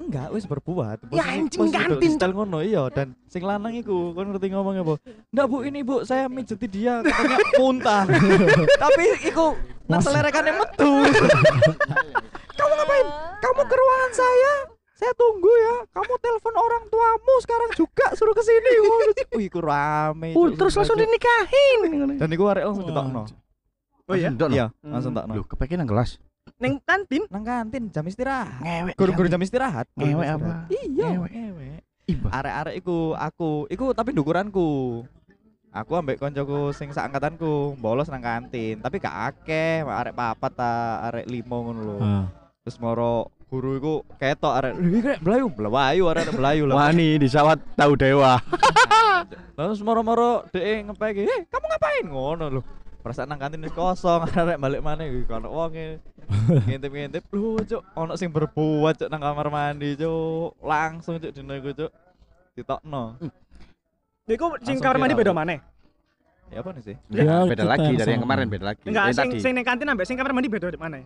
[0.00, 0.98] Enggak, wis berbuat.
[1.10, 4.94] Ya, Posisi- anjing, kantin, Style ngono iya dan sing lanang iku kon ngerti ngomongnya apa?
[5.30, 8.04] Enggak Bu, ini Bu, saya mijeti dia katanya muntah.
[8.84, 9.54] Tapi iku
[9.88, 10.92] selerekannya metu.
[12.58, 13.06] Kamu ngapain?
[13.42, 14.52] Kamu ke ruangan saya.
[14.94, 15.76] Saya tunggu ya.
[15.90, 18.72] Kamu telepon orang tuamu sekarang juga suruh ke sini.
[19.34, 20.32] Wih, iku rame.
[20.32, 22.14] Uh, terus langsung dinikahin.
[22.16, 23.26] Dan iku arek langsung ditokno.
[24.04, 24.30] oh iya?
[24.30, 25.32] Iya, langsung tokno.
[25.34, 26.22] Loh, kepengen nang kelas.
[26.64, 27.22] Ning kantin.
[27.28, 28.60] nang kantin jam istirahat.
[28.64, 28.94] Ngewek.
[28.96, 29.86] Guru-guru jam istirahat.
[29.92, 30.52] Ngewek apa?
[30.72, 31.80] Iya, Ngewek.
[32.04, 32.28] Iba.
[32.32, 34.68] Arek-arek iku aku, iku tapi dukuranku.
[35.74, 41.26] Aku ambek koncoku sing seangkatanku bolos nang kantin, tapi gak akeh, arek papat ta, arek
[41.26, 41.96] limo ngono lho.
[42.62, 47.26] Terus moro guru iku ketok arek, "Ih, krek melayu, melayu arek melayu lah." Wani di
[47.26, 48.38] sawat tahu dewa.
[49.58, 52.62] Terus moro-moro dhek ngepeki, "Eh, kamu ngapain?" ngono lho.
[53.04, 56.00] Perasaan nang kantin wis kosong, arek balik maneh iki kono wonge.
[56.64, 60.56] Ngintip-ngintip, lho, Cuk, ono sing berbuat Cuk nang kamar mandi, Cuk.
[60.64, 61.92] Langsung Cuk dino iku, Cuk.
[62.56, 63.20] Ditokno.
[64.24, 65.60] Iku sing kamar mandi beda maneh.
[66.48, 66.96] Ya apa nih sih?
[67.10, 68.80] Ya, beda kita lagi yang dari yang kemarin beda lagi.
[68.88, 71.04] Enggak, Eh, sing sing ning kantin ambek sing kamar mandi beda maneh.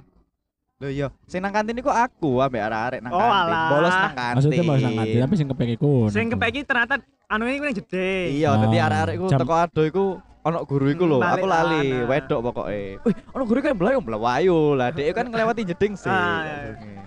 [0.78, 3.42] Lho iya, sing nang kantin iku aku ambek arek-arek nang Oh, kantin.
[3.42, 3.66] alah.
[3.74, 4.36] Bolos nang kantin.
[4.38, 5.92] Maksudnya mau nang kantin tapi sing kepek iku.
[6.14, 6.94] Sing kepeki ternyata
[7.26, 8.38] anu ini ning jedhe.
[8.38, 10.05] Iya, dadi Ah, arek-arek iku teko ado iku
[10.49, 12.80] ono guru iku lho, Hmm, aku lali, wedok pokoke.
[12.99, 14.88] Wih, ono guru kan melayu, melayu lah.
[14.88, 16.09] Dek kan ngelewati jeding sih.
[16.09, 17.03] Ah, iya, iya.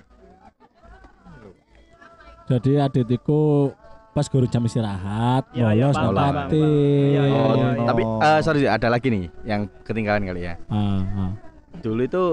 [2.47, 3.71] Jadi adit iku
[4.11, 6.59] pas guru jam istirahat, iya, bolos nang kantin.
[6.59, 7.87] Iya, iya, Oh, iya.
[7.87, 10.59] tapi eh, sorry ada lagi nih yang ketinggalan kali ya.
[10.67, 11.31] Ah, ah.
[11.79, 12.23] Dulu itu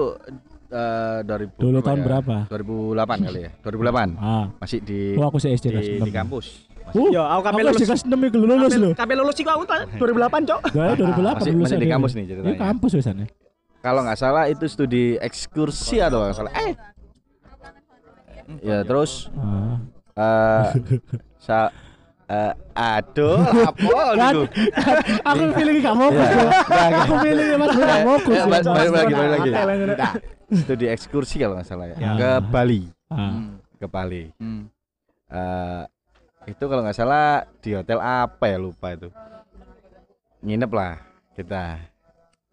[0.69, 2.05] eh 2000 Dulu tahun ya?
[2.05, 2.35] berapa?
[2.45, 3.51] 2008 kali ya.
[3.63, 4.11] 2008.
[4.13, 4.45] Ah.
[4.59, 6.67] Masih di Oh, aku sih SD di, di kampus.
[6.91, 7.77] Uh, Yo, aku SD lulus.
[7.79, 8.89] kelas 6 iku lulus lho.
[8.93, 10.59] Kabeh lulus iku aku tahun 2008, Cok.
[10.67, 12.57] Gak 2008 Masih, lulus masih di kampus nih ceritanya.
[12.59, 13.27] kampus wisannya.
[13.79, 16.51] Kalau nggak salah itu studi ekskursi atau nggak salah.
[16.53, 16.73] Eh,
[18.61, 19.79] ya terus Ah.
[20.15, 20.65] eh
[21.37, 21.69] sa
[22.25, 23.79] eh aduh apa
[24.19, 24.41] Kan, gitu.
[25.23, 26.09] aku pilih gak mau.
[26.09, 26.51] Iya, nggak.
[26.99, 28.15] Aku pilih mas gak mau.
[28.17, 29.49] Eh, balik- balik lagi, balik lagi.
[29.95, 30.11] Nah,
[30.55, 31.95] studi ekskursi kalau nggak salah ya.
[31.95, 32.11] Ya.
[32.15, 33.15] Ke Bali, Ah.
[33.15, 33.45] Hmm.
[33.75, 34.23] ke Bali.
[34.35, 34.67] Hmm.
[35.29, 35.83] Eh
[36.49, 39.13] itu kalau nggak salah di hotel apa ya lupa itu.
[40.41, 40.97] Nginep lah
[41.37, 41.77] kita.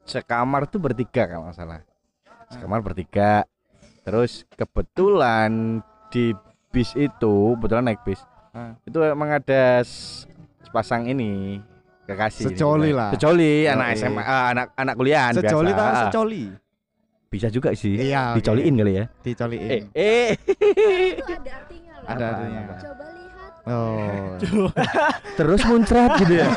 [0.07, 1.81] Sekamar tuh bertiga kalau nggak salah.
[2.53, 3.49] Sekamar bertiga.
[4.07, 5.83] Terus kebetulan
[6.13, 6.31] di
[6.71, 8.23] bis itu, kebetulan naik bis.
[8.55, 8.79] Ah.
[8.87, 9.83] Itu emang ada
[10.63, 11.59] sepasang ini
[12.07, 12.55] kekasih.
[12.55, 13.11] Secoli lah.
[13.11, 13.73] Secoli, Yoi.
[13.73, 15.91] anak SMA, eh, anak anak kuliahan Secoli biasa.
[15.91, 16.45] Ah, secoli.
[17.27, 17.99] Bisa juga sih.
[17.99, 18.39] Iya.
[18.39, 19.05] Dicoliin kali ya.
[19.27, 19.67] Dicoliin.
[19.67, 20.29] Eh, eh.
[21.19, 22.07] Itu ada artinya loh.
[22.07, 22.63] Ada artinya.
[22.79, 23.16] Coba.
[23.67, 24.39] Oh.
[25.35, 26.47] Terus muncrat gitu ya.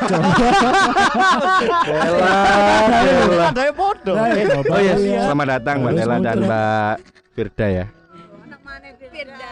[1.90, 3.50] Elah.
[3.50, 4.14] Ada yang bodoh.
[4.14, 5.20] Oh iya, Iya.
[5.26, 6.38] selamat datang Mbak Nela dan.
[6.46, 6.94] Mbak
[7.34, 7.84] Firda ya.
[8.46, 9.50] Anak mana Firda.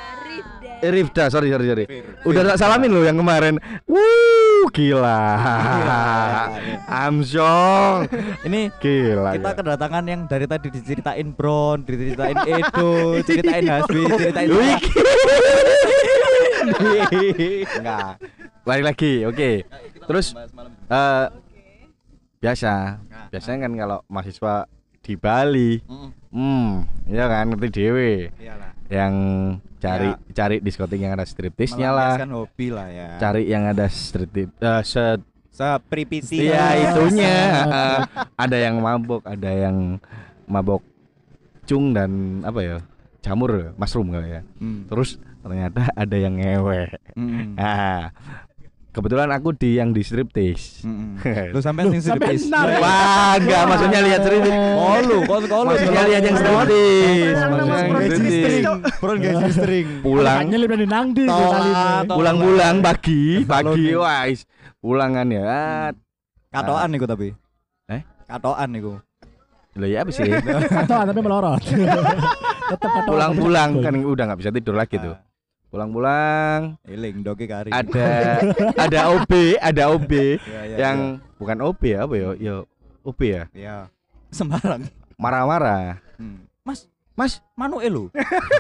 [0.79, 1.85] Eh, Rifda, sorry sorry sorry.
[2.23, 3.59] Udah tak salamin loh yang kemarin.
[3.83, 5.35] Wuh, gila.
[7.07, 8.07] Amsong.
[8.47, 9.35] Ini Gila.
[9.35, 9.59] kita gila.
[9.59, 12.95] kedatangan yang dari tadi diceritain Bron, diceritain Edo,
[13.27, 14.49] ceritain Hasbi, ceritain.
[17.83, 18.23] Enggak.
[18.63, 19.51] Balik lagi, oke.
[20.07, 20.39] Terus
[20.87, 21.27] eh
[22.39, 23.03] biasa,
[23.35, 24.55] biasanya kan kalau mahasiswa
[25.03, 25.83] di Bali,
[26.31, 26.71] hmm,
[27.11, 28.78] ya kan ngerti dewe Iyalah.
[28.89, 29.15] Yang
[29.79, 33.21] cari cari diskotik yang ada striptisnya lah, kan hobi lah ya.
[33.21, 35.21] cari yang ada striptis eh, set
[35.59, 36.49] sepripiti.
[36.49, 37.37] Iya itunya
[38.45, 39.99] ada yang mabok, ada yang
[40.47, 40.83] mabok
[41.67, 42.77] cung dan apa ya
[43.21, 44.43] jamur mushroom kali ya.
[44.63, 44.87] Hmm.
[44.87, 46.95] Terus ternyata ada yang ngewe.
[47.19, 47.55] Hmm.
[47.59, 48.15] Nah,
[48.99, 50.83] kebetulan aku di yang di striptis.
[50.83, 51.15] Hmm.
[51.55, 52.51] Lu sampai sing striptis.
[52.51, 52.83] enak.
[52.83, 54.55] Wah, enggak maksudnya lihat striptis.
[54.59, 55.69] Oh lu, kok kok lu.
[55.71, 57.35] Maksudnya lihat yang striptis.
[57.39, 59.55] Maksudnya Maksudnya yang gaji striptis.
[59.55, 59.87] string.
[60.03, 61.25] Pulang Makanya lebih nang di
[62.11, 64.03] pulang-pulang pagi, pagi Balon.
[64.03, 64.43] wah is,
[64.83, 65.47] pulangan ya.
[66.51, 67.31] Katoan niku tapi.
[67.87, 68.03] Eh?
[68.27, 68.99] Katoan niku.
[69.79, 70.27] Loh ya apa sih?
[70.83, 71.63] Katoan tapi melorot.
[72.75, 73.07] Tetap.
[73.07, 75.15] Pulang-pulang kan udah nggak bisa tidur lagi tuh.
[75.69, 77.69] Pulang-pulang Eling doge kari.
[77.69, 78.41] ada
[78.75, 80.99] ada OB, ada OB Ya, ya, yang
[81.37, 82.29] bukan OB ya, apa ya?
[82.41, 82.55] Ya
[83.05, 83.29] OB ya.
[83.29, 83.45] ya.
[83.53, 83.77] ya.
[84.33, 84.89] Sembarang.
[85.17, 86.01] Marah-marah.
[86.17, 86.45] Hmm.
[86.65, 88.09] Mas, Mas, manu elu.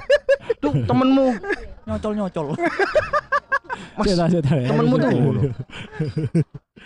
[0.62, 1.32] tuh temenmu,
[1.84, 2.56] Nyocol-nyocol.
[3.96, 4.52] Mas, Cerita, cerita.
[4.52, 5.10] temenmu tuh.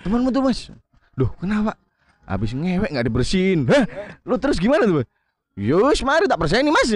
[0.02, 0.70] Temenmu tuh Mas.
[1.14, 1.74] Duh, kenapa?
[2.22, 3.66] Habis ngewek nggak dibersihin.
[3.66, 3.84] Hah?
[4.22, 5.02] Lu terus gimana tuh?
[5.54, 6.88] Yus, mari tak bersihin nih Mas.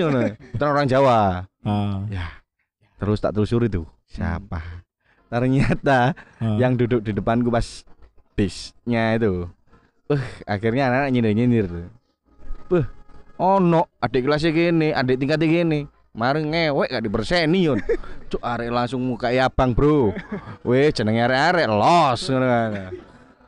[0.54, 1.44] Bukan orang Jawa.
[1.66, 2.30] Ah, Ya.
[2.96, 3.84] Terus tak telusuri tuh.
[4.08, 4.84] Siapa?
[5.28, 6.56] Ternyata ah.
[6.56, 7.84] yang duduk di depanku pas
[8.38, 9.50] bisnya itu.
[10.06, 11.88] Uh, akhirnya anak-anak nyindir-nyindir tuh.
[12.70, 12.86] Beh,
[13.36, 15.80] ono adik kelasnya gini, adik tingkatnya gini.
[16.16, 17.78] Mari ngewek gak diberseni yon.
[18.32, 20.16] Cuk arek langsung muka abang, Bro.
[20.64, 22.72] Weh, jenenge arek-arek los kan.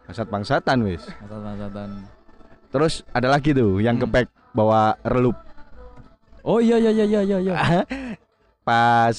[0.05, 1.05] Bangsat bangsatan wis.
[1.25, 1.89] Masatan-masatan.
[2.69, 4.05] Terus ada lagi tuh yang Hmm.
[4.05, 5.37] kepek bawa relup.
[6.45, 7.55] Oh iya iya iya iya iya.
[8.69, 9.17] Pas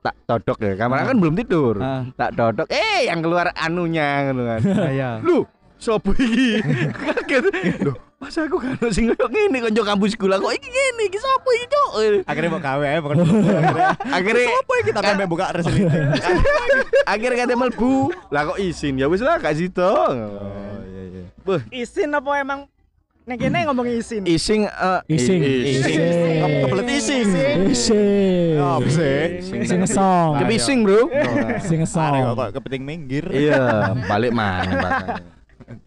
[0.00, 1.82] tak todok ya, kamera kan belum tidur.
[1.82, 2.06] Ah.
[2.14, 4.60] Tak todok, eh yang keluar anunya ngono kan.
[4.94, 5.18] Iya.
[5.20, 5.42] Lu,
[5.74, 6.62] sopo iki?
[7.02, 7.50] Kaget.
[7.82, 11.48] Loh, Pas aku kan sing koyo ngene konco kampus kula kok iki ngene iki sapa
[11.56, 11.90] iki cok.
[12.28, 13.16] Akhirnya mau gawe ya bukan.
[14.20, 15.82] Akhirnya Apa yang kita kan buka resmi.
[17.08, 18.12] akhirnya kate mlebu.
[18.28, 19.88] Lah kok izin ya wis lah gak sido.
[19.88, 20.14] Oh
[20.84, 21.24] iya iya.
[21.72, 22.68] Isin apa emang
[23.30, 24.26] Nek kene ngomong isin.
[24.26, 25.38] ising eh Ising.
[25.38, 25.98] i- Ising.
[26.02, 26.38] Ising.
[26.66, 27.26] Kebelet ising.
[27.70, 28.58] Ising.
[28.58, 29.22] Apa sih?
[29.62, 30.30] Sing ngesong.
[30.42, 31.06] Kepising, Bro.
[31.70, 32.10] Sing ngesong.
[32.10, 33.22] Arek kok kepiting minggir.
[33.30, 33.62] Iya,
[34.10, 35.22] balik mana.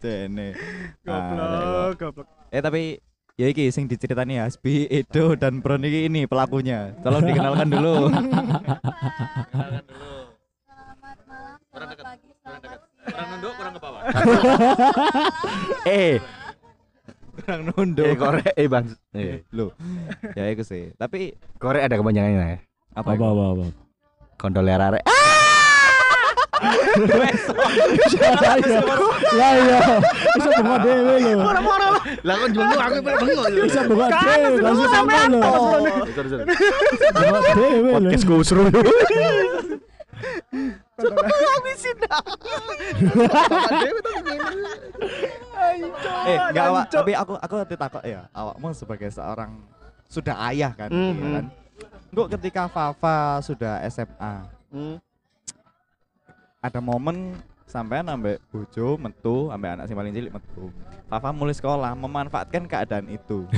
[0.00, 0.56] Dene.
[1.04, 2.26] Goblok, goblok.
[2.48, 2.96] Eh tapi
[3.36, 6.96] ya iki sing diceritani Hasbi, Edo dan Bron iki ini pelakunya.
[7.04, 8.08] Tolong dikenalkan dulu.
[10.64, 12.80] Selamat malam, selamat pagi, selamat siang.
[13.04, 14.02] Kurang nunduk, kurang ke bawah.
[15.84, 16.16] Eh,
[17.44, 18.04] Kurang nunduk.
[18.08, 18.86] eh korek eh Bang.
[19.14, 19.70] Eh, Loh.
[20.34, 20.90] Ya itu sih.
[20.96, 22.58] Tapi korek ada kepanjangannya ya.
[22.96, 23.12] apa?
[23.14, 23.64] Apa apa apa.
[24.40, 25.04] Kondol arek.
[29.34, 29.80] Lah iya.
[30.34, 31.44] Bisa buka dhewe lho.
[32.24, 33.46] Lah kok jenguk aku bengok.
[33.68, 35.40] Bisa buka Kan, dhewe langsung sama lho.
[35.44, 35.92] Buka lho.
[38.00, 38.56] Podcast
[40.96, 41.16] seru.
[46.24, 48.26] Eh, enggak awak, tapi aku aku takut ya.
[48.30, 49.58] Awakmu sebagai seorang
[50.08, 51.10] sudah ayah kan, Mhm.
[51.14, 51.46] iya kan?
[52.14, 54.34] Kok ketika Fafa sudah SMA,
[56.62, 57.34] ada momen
[57.74, 60.70] sampean ambek bojo metu ambek anak sing paling cilik metu.
[61.10, 63.50] Fafa mulai sekolah memanfaatkan keadaan itu.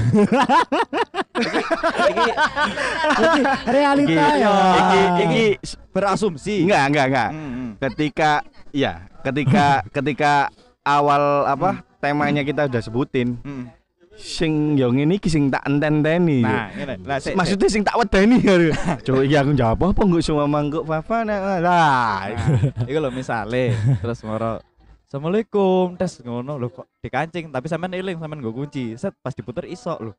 [1.37, 2.25] iki,
[3.29, 4.53] iki Realita ya.
[4.81, 5.45] Iki iki
[5.93, 6.65] berasumsi.
[6.65, 7.29] enggak enggak enggak.
[7.37, 7.71] Hmm, hmm.
[7.77, 8.31] Ketika
[8.73, 10.33] ya, ketika ketika
[10.81, 13.69] awal apa temanya kita udah sebutin Hmm.
[14.17, 16.41] Sing yo ngene iki sing tak enten-enteni.
[16.41, 16.95] Nah, ngene.
[17.05, 17.35] Lah sik, sik.
[17.37, 18.57] maksudnya sing tak wedeni ya.
[19.07, 22.33] Coba iki aku jawab apa enggak semua mangkuk Fafa nah, lah.
[22.33, 24.59] Nah, iku lho misale terus moro
[25.07, 29.69] Assalamualaikum tes ngono lho kok dikancing tapi sampean eling sampean nggo kunci set pas diputer
[29.71, 30.13] iso lho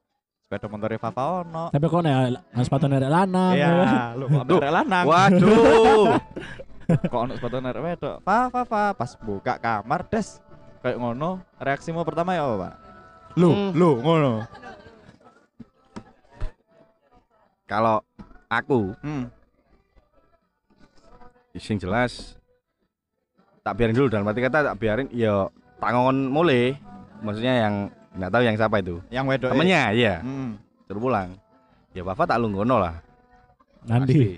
[0.48, 3.52] sepeda motor Fafa ono Tapi kok nek sepatu nek lanang.
[3.52, 6.16] iya lho kok ambek lanang Waduh.
[7.12, 10.40] kok ono sepatu nek wedok fa fa fa pas buka kamar des
[10.80, 12.87] kayak ngono reaksimu pertama ya apa Pak
[13.38, 13.70] lho Hmm.
[13.72, 14.34] lho ngono
[17.66, 18.00] Kalau
[18.48, 19.28] aku hmm.
[21.54, 22.38] sing jelas
[23.60, 26.78] tak biarin dulu dalam arti kata tak biarin ya tangon mulai
[27.20, 27.76] maksudnya yang
[28.14, 30.56] nggak tahu yang siapa itu yang wedok temennya iya hmm.
[30.86, 31.34] suruh pulang
[31.92, 32.96] ya Fafa tak lunggono lah
[33.84, 34.38] Nanti.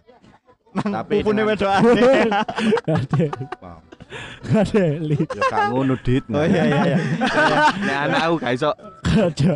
[0.74, 0.90] pasti.
[0.90, 3.28] tapi dengan- wedok Ada.
[4.50, 4.66] Wow.
[4.66, 5.18] Ada li.
[5.22, 6.24] ya gak ngono dit.
[6.34, 6.98] Oh iya iya iya.
[7.78, 8.70] Nek anak aku gak iso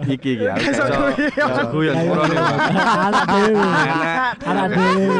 [0.05, 1.13] iki iki aku iso guyon.
[1.33, 1.95] gak iso guyon.
[3.09, 3.69] Anak dewe.
[4.45, 4.69] anak.
[4.69, 5.17] Dewe.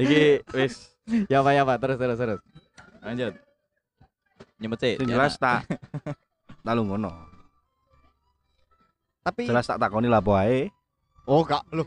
[0.00, 0.22] iki
[0.56, 0.74] wis.
[1.28, 1.76] Ya pak ya pak.
[1.84, 2.40] Terus terus terus.
[3.04, 3.32] Lanjut.
[4.62, 5.68] Nyebut sih sing jelas tak
[6.62, 7.10] tak lunggono
[9.22, 10.70] tapi jelas tak takoni lah apa ae.
[11.30, 11.86] Oh kak lu.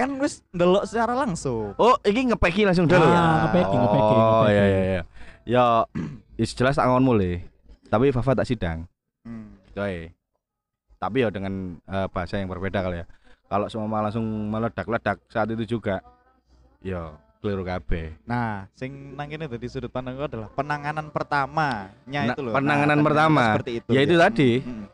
[0.00, 1.76] Kan wis ndelok secara langsung.
[1.76, 3.04] Oh iki ngepeki langsung dulu.
[3.04, 5.02] Ah, ngepacking, ngepacking, oh iya iya iya
[5.44, 5.84] ya
[6.36, 7.44] is jelas tak ngon mulai
[7.86, 8.86] tapi Fafa tak sidang
[9.24, 9.72] hmm.
[9.72, 10.10] coy
[10.96, 13.06] tapi ya dengan eh, bahasa yang berbeda kali ya
[13.46, 15.98] kalau semua langsung meledak-ledak saat itu juga
[16.80, 17.10] ya
[17.40, 22.52] keliru kabeh Nah, sing nang kene dari sudut pandangku adalah penanganan pertamanya Na- itu loh.
[22.52, 23.44] penanganan Nah, pertama.
[23.56, 23.88] seperti itu.
[23.90, 24.50] Ya itu tadi.
[24.60, 24.86] Mm, mm.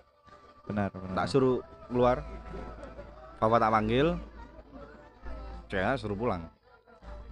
[0.66, 1.14] Benar, benar.
[1.14, 2.22] tak suruh keluar
[3.36, 4.07] Fafa tak panggil
[5.66, 6.42] saya suruh pulang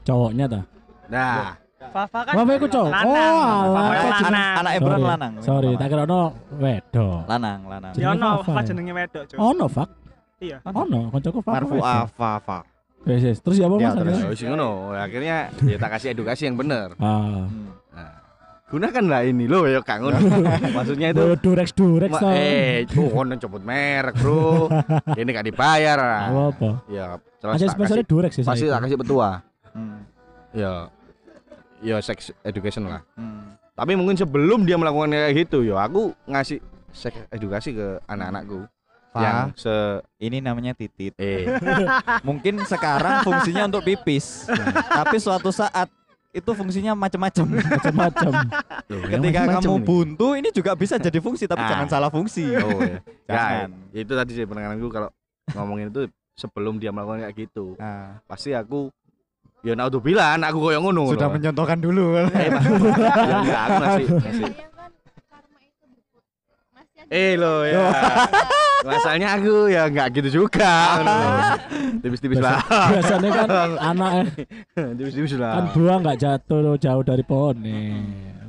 [0.03, 0.61] Cowoknya ta.
[1.07, 1.57] nah
[1.87, 2.89] Fafa kan Bapak iku cowok.
[2.89, 3.07] lanang.
[3.07, 3.85] Oh, Fafa alah.
[3.85, 4.55] kan anak, lanang.
[4.57, 5.05] anak Ebron Sorry.
[5.07, 5.33] lanang.
[5.41, 6.21] Sorry, tak kira ono
[6.55, 7.21] wedok.
[7.27, 7.93] lanang, lanang.
[7.95, 8.67] Ya ono Fafa Fafa ya?
[8.67, 9.37] jenenge wedok, Cuk.
[9.39, 9.89] Ono fak.
[10.37, 10.57] Iya.
[10.67, 11.53] Ono, koncoku fak.
[11.55, 12.59] Marfu'ah Fafa.
[13.03, 13.39] Wes, wes.
[13.39, 13.95] Terus ya apa Ya, Mas?
[13.95, 14.17] terus.
[14.17, 17.45] ya wis ngono akhirnya ya tak kasih edukasi yang bener Ah.
[17.45, 17.69] Hmm.
[17.91, 18.13] nah,
[18.67, 20.17] gunakanlah ini loh ya kak ngono
[20.77, 24.73] maksudnya itu Itu Durex Durex Ma- eh oh kono copot merek bro
[25.21, 26.71] ini gak dibayar Apa apa?
[26.89, 27.05] ya
[27.39, 28.43] jelas Aja kasih Durex sih.
[28.43, 29.29] pasti tak kasih petua
[29.71, 30.01] Hmm.
[30.51, 30.89] ya
[31.85, 33.55] ya sex education lah Hmm.
[33.73, 36.59] tapi mungkin sebelum dia melakukan kayak gitu ya aku ngasih
[36.91, 38.65] sex edukasi ke anak-anakku
[39.15, 39.71] yang se
[40.19, 41.15] ini namanya titit.
[41.15, 41.47] eh
[42.27, 44.51] Mungkin sekarang fungsinya untuk pipis.
[44.89, 45.87] tapi suatu saat
[46.31, 47.47] itu fungsinya macam-macam.
[47.79, 48.33] Macam-macam.
[48.83, 49.15] Ketika
[49.47, 49.87] macem-macem kamu nih.
[49.87, 51.71] buntu ini juga bisa jadi fungsi tapi Ah.
[51.71, 52.59] jangan salah fungsi.
[52.59, 52.99] oh ya.
[53.31, 53.69] Jangan.
[53.95, 55.15] ya itu tadi sih penangananku kalau
[55.55, 58.91] ngomongin itu sebelum dia melakukan kayak gitu Nah, pasti aku
[59.65, 62.21] ya naudzubillah aku koyo ngono sudah mencontohkan dulu.
[62.21, 62.29] eh
[63.33, 64.45] ya enggak aku masih masih.
[64.53, 66.23] Bayangkan karma itu bukut.
[66.77, 67.85] Masih ada eh lo ya.
[68.85, 71.01] Masalahnya aku ya enggak gitu juga.
[72.05, 72.61] Tipis-tipis lah.
[72.69, 73.49] Biasanya kan
[73.81, 74.13] anak
[74.77, 77.97] tipis-tipis kan lah buah nggak jatuh jauh dari pohon nih.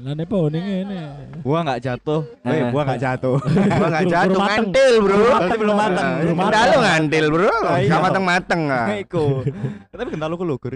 [0.05, 0.97] Lah nepo ning ngene.
[1.41, 2.21] Buah nggak jatuh.
[2.45, 2.69] Eh, Eh.
[2.69, 3.41] buah nggak jatuh.
[3.73, 4.69] Gua enggak jatuh mateng.
[4.69, 5.17] ngantil, Bro.
[5.17, 6.05] Berarti belum mateng.
[6.05, 6.69] Ah, Belum Kita mateng.
[6.69, 7.49] lu ngantil, Bro.
[7.49, 7.85] Ah, iya.
[7.89, 8.87] Enggak mateng-mateng ah.
[8.93, 9.25] Iku.
[9.89, 10.73] Tapi kental lu lugur.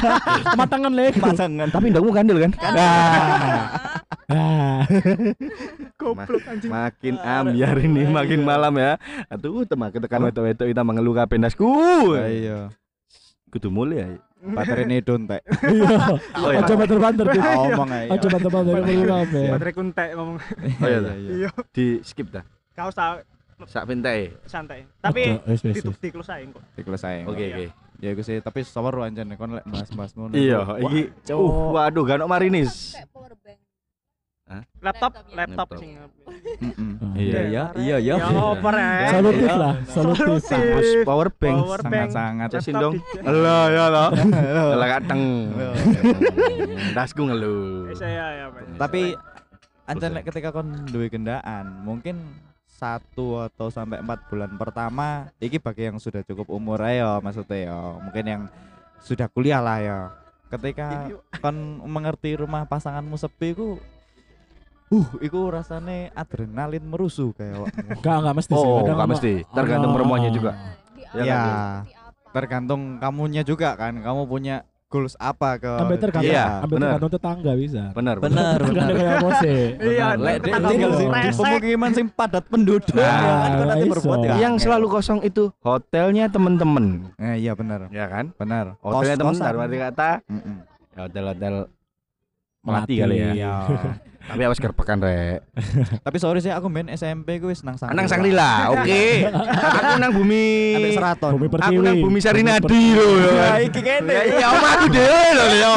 [0.58, 1.14] Matangan lek.
[1.22, 1.68] Pasangan.
[1.70, 2.50] Tapi ndakmu kandil kan?
[2.58, 3.70] Ah.
[5.94, 6.66] Goblok anjing.
[6.66, 8.98] Makin ambiar ini makin malam ya.
[9.30, 11.70] Aduh, teman tekan wedok-wedok kita mengeluh kabeh ndasku.
[12.18, 12.74] Iya.
[13.54, 14.18] Kudu mulai.
[14.52, 15.40] Baterai ini dontek.
[15.74, 15.96] Iya.
[16.36, 16.60] Oh, iya.
[16.60, 17.26] Aja banter-banter.
[17.32, 18.12] Ngomong aja.
[18.12, 19.46] Aja banter-banter perlu kabeh.
[19.48, 20.36] Baterai kuntek ngomong.
[20.36, 20.98] Oh iya.
[21.16, 22.44] Iya, Di skip dah.
[22.74, 23.24] kau usah
[23.70, 24.34] Sak pintai.
[24.44, 24.84] santai.
[25.00, 26.62] Tapi ditutup aja kok.
[26.76, 27.24] Selesai.
[27.24, 27.66] Oke, oke.
[28.02, 30.34] Ya iku sih, tapi sawer anjen kon lek bahas-bahas ngono.
[30.34, 32.92] Iya, iki uh, waduh gak ono marinis.
[32.92, 33.58] Kayak power bank.
[34.44, 35.34] Laptop, Laptop, ya.
[35.40, 35.90] laptop sing.
[37.14, 37.40] Iya.
[37.46, 38.14] Iya, iya, iya.
[38.20, 39.08] Ya over ya.
[39.16, 40.40] Solutif lah, solutif.
[40.44, 41.58] Terus power bank.
[41.80, 42.48] Sangat-sangat.
[42.58, 42.94] Cesin Laptop dong.
[43.22, 44.08] Lah ya lah.
[44.76, 45.22] Lah kateng.
[45.54, 45.70] Iya.
[46.92, 47.88] Dasku ngeluh.
[47.88, 48.46] Wis, ya ya.
[48.76, 49.16] Tapi
[50.12, 52.20] lek ketika kon duwe kendaan, mungkin
[52.66, 57.78] satu atau sampai empat bulan pertama iki bagi yang sudah cukup umur ayo maksudnya ya
[58.02, 58.42] mungkin yang
[58.98, 59.98] sudah kuliah lah ya
[60.50, 61.06] ketika
[61.38, 63.78] kon mengerti rumah pasanganmu sepi ku
[64.90, 67.82] uh iku rasane adrenalin merusuh kayak awakmu.
[67.96, 68.60] Enggak, enggak mesti sih.
[68.60, 69.32] Oh, Kadang nggak ono- mesti.
[69.50, 70.50] Tergantung ono- rumahnya juga.
[70.94, 71.42] Di Ya, Ya.
[72.30, 76.86] tergantung kamunya juga kan kamu punya goals apa ke Sampai tergantung, Iya, sampai bener.
[76.86, 77.82] tergantung tetangga bisa.
[77.90, 78.16] Benar.
[78.18, 79.60] bener Tergantung bener kayak sih.
[79.74, 80.50] Iya, lek di
[81.34, 83.50] pemukiman sing padat penduduk Nah, ya kan
[84.22, 88.30] ya Yang selalu kosong itu hotelnya temen-temen, eh, iya bener ya kan?
[88.34, 89.54] bener Hotelnya temen, Kos-kosan.
[89.58, 90.10] dari kata
[90.94, 91.54] ya hotel-hotel
[92.62, 93.30] melati kali ya.
[94.24, 95.44] Tapi awas kerpekan rek.
[96.00, 97.96] Tapi sorry sih aku main SMP gue wis nang Sangrila.
[98.00, 99.04] Nang Sangrila, oke.
[99.52, 100.46] Aku nang bumi.
[100.96, 101.30] Seraton.
[101.36, 103.60] Bumi Aku nang bumi Sarinadi Bumi lho ya.
[103.68, 104.12] Iki kene.
[104.12, 105.70] Ya iya om aku dhewe lho ya.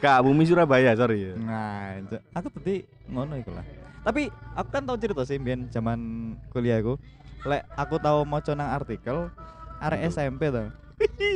[0.00, 1.32] Kak bumi Surabaya, sorry ya.
[1.36, 2.00] Nah,
[2.32, 3.64] aku tadi ngono iku lah.
[4.04, 6.96] Tapi aku kan tahu cerita sih biyen zaman kuliahku.
[7.44, 9.28] Lek aku tahu maca nang artikel
[9.80, 10.72] arek SMP tuh.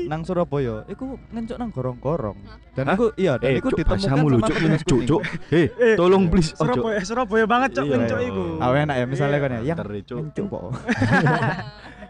[0.04, 2.38] Nang Surabaya, iku ngencuk nang gorong-gorong.
[2.72, 2.94] Dan Hah?
[2.94, 5.20] iku iya, dan Eh, iku cuk, ditemukan sama cuk, petugas cuk, cuk.
[5.50, 6.64] Eh, Eh, tolong please, ojo.
[6.64, 8.28] Surabaya, Surabaya banget cok Iya, kencok iya.
[8.28, 8.42] iku.
[8.58, 10.16] Ah, enak ya misalnya kan ya, yang Cuk.
[10.22, 10.58] ngencuk po.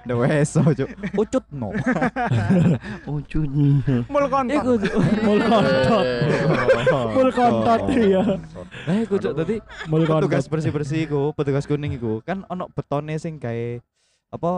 [0.01, 0.89] Ndak weso, cuk.
[1.15, 1.69] Ucut no.
[3.05, 3.97] Ujungnya.
[4.07, 4.57] Mul kontak.
[4.57, 4.95] Iku Cuk.
[5.21, 6.07] Mul kontot.
[7.11, 8.23] Mul kontot iya.
[8.87, 9.57] Nah, iku cuk tadi
[9.87, 10.53] Mul petugas kontot.
[10.55, 13.81] bersih-bersih iku, petugas kuning iku kan ono betone sing gawe
[14.29, 14.53] apa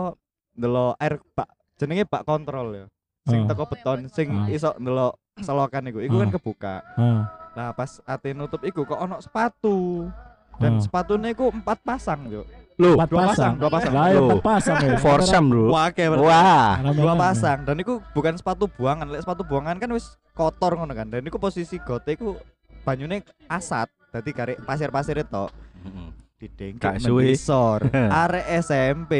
[0.53, 1.47] ndelok air bak
[1.81, 2.87] jenenge bak kontrol ya.
[3.25, 3.49] Sing Ah.
[3.49, 5.99] teko beton sing iso ndelok selokan iku.
[5.99, 6.35] Iku kan Ah.
[6.35, 6.75] kebuka.
[6.95, 10.07] Ah, Nah, pas ate nutup iku kok ono sepatu.
[10.55, 12.45] Dan sepatunya iku empat pasang, Cuk.
[12.77, 13.29] Loh, Empat dua pasang.
[13.29, 13.93] pasang, dua pasang.
[13.93, 14.29] Lah ya Loh.
[14.31, 14.97] empat pasang ya.
[14.99, 15.63] foursome, Bro.
[15.69, 16.73] Wah, kayak Wah.
[16.93, 21.09] dua pasang dan iku bukan sepatu buangan lek sepatu buangan kan wis kotor ngono kan
[21.09, 22.37] dan iku posisi gote iku
[22.83, 25.45] banyune asat dadi karek pasir-pasir itu
[26.37, 27.25] didengkek suwe.
[27.27, 27.81] mendisor
[28.25, 29.13] arek SMP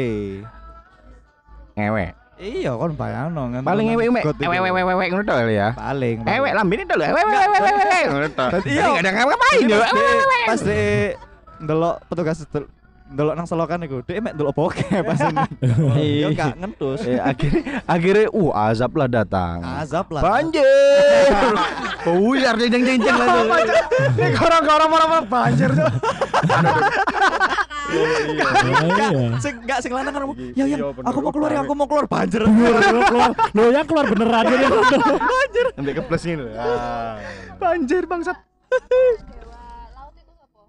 [1.73, 2.11] Ngewek.
[2.41, 3.85] Iya kon bayangno kan Paling.
[3.87, 5.69] Ewek ewek ewek ewek ngono kali ya.
[5.71, 7.05] paling Ewek lambene tok lho.
[7.05, 8.27] Ewek ewek ewek ewek ngono.
[8.49, 8.97] Dadi Iya, iya.
[8.97, 9.79] kadang ngapain yo.
[10.43, 11.13] pas de-
[11.61, 12.69] ndelok petugas del-
[13.07, 15.43] ndelok nang selokan iku dhek mek ndelok bokeh pas ini
[15.99, 16.23] Iya.
[16.23, 19.61] yo gak ngentus Eh, akhirnya akhirnya uh azab lah datang.
[19.61, 20.65] azab lah Banjir.
[22.01, 23.45] Buyar jeng jeng jeng lah tuh.
[24.17, 25.69] Ini korong-korong orang banjir
[27.91, 28.07] cok.
[29.61, 29.77] Iya.
[29.77, 30.21] sing lanang kan
[30.53, 33.29] ya ya Iya, aku mau keluar ya aku mau keluar banjir Keluar keluar.
[33.51, 34.65] Loh yang keluar beneran jadi.
[35.71, 36.53] Sampai ke plus ini loh.
[36.53, 37.15] Ah.
[37.55, 38.37] Banjir bangsat.
[38.71, 39.59] Dewa
[39.91, 40.59] laut itu apa?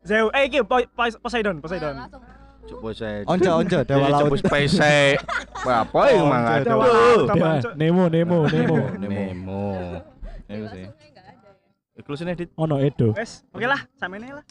[0.00, 1.94] Zeus, eh iki Po- Po- Poseidon, Poseidon.
[1.98, 2.22] Langsung
[2.68, 3.24] Coba saya.
[3.24, 5.16] onco onco dewa laut Coba spesies.
[5.58, 6.54] Apa yang mangga?
[6.62, 7.26] Dewa laut.
[7.30, 8.76] Dia, Nemo Nemo Nemo.
[8.94, 9.62] Nemo.
[10.46, 10.84] Itu sih.
[10.84, 10.92] ya.
[11.98, 12.48] Iklusin edit.
[12.54, 13.10] Ono Edo.
[13.12, 14.44] Wes, oke lah, sama ini lah.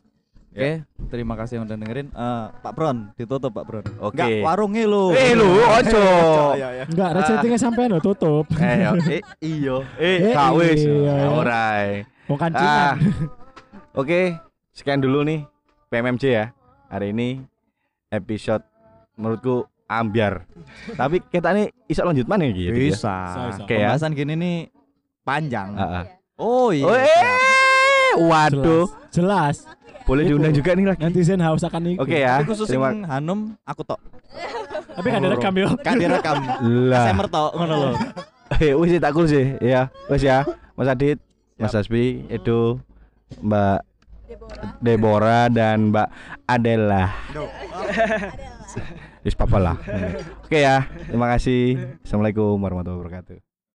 [0.58, 0.72] Oke,
[1.08, 2.08] terima kasih yang udah dengerin.
[2.10, 3.86] Eh, Pak Bron, ditutup Pak Bron.
[4.02, 4.18] Oke.
[4.18, 5.14] Enggak, warungnya lu.
[5.14, 5.46] Eh lu,
[5.78, 6.02] ojo.
[6.52, 6.84] Iya, iya.
[6.90, 8.50] Enggak, resletingnya sampean lo tutup.
[8.58, 9.78] Eh, yo, eh, iyo.
[9.96, 10.82] Eh, Eh, kawis.
[10.82, 11.30] iya.
[11.30, 12.10] Orai.
[12.26, 12.40] Mau Ah.
[12.42, 12.96] kancingan.
[13.94, 14.34] Oke,
[14.74, 15.46] sekian dulu nih
[15.88, 16.46] PMMC ya.
[16.88, 17.38] Hari ini
[18.10, 18.66] episode
[19.14, 20.42] menurutku ambiar.
[20.92, 22.74] Tapi kita nih iso lanjut mana gitu ya?
[22.74, 23.16] Bisa.
[23.24, 23.62] Bisa, bisa.
[23.62, 23.94] Oke ya.
[23.94, 24.58] Pembahasan gini nih
[25.22, 25.78] panjang.
[25.78, 26.06] Ah, ah.
[26.36, 26.82] Oh iya.
[26.82, 28.90] Oh, eh, waduh.
[29.10, 29.64] Jelas.
[30.08, 30.30] Boleh Iku.
[30.40, 31.02] diundang juga nih lagi.
[31.04, 32.02] Netizen haus akan ikut.
[32.08, 32.40] Oke ya.
[32.40, 34.00] Tapi khusus Terima Hanum aku tok.
[34.96, 35.70] Tapi kan direkam yo.
[35.84, 36.40] Kan direkam.
[36.64, 37.12] lah.
[37.12, 37.92] Semer tok ngono lho.
[38.58, 39.60] Eh, wis tak cool sih.
[39.60, 40.48] Ya, wis ya.
[40.80, 41.20] Mas Adit,
[41.60, 42.80] Mas Asbi, Edo,
[43.44, 43.84] Mbak
[44.24, 44.72] Deborah.
[44.80, 46.08] Deborah dan Mbak
[46.48, 47.12] Adela.
[49.28, 49.76] Wis papa lah.
[50.48, 50.88] Oke ya.
[51.12, 51.76] Terima kasih.
[52.08, 53.47] Assalamualaikum warahmatullahi wabarakatuh.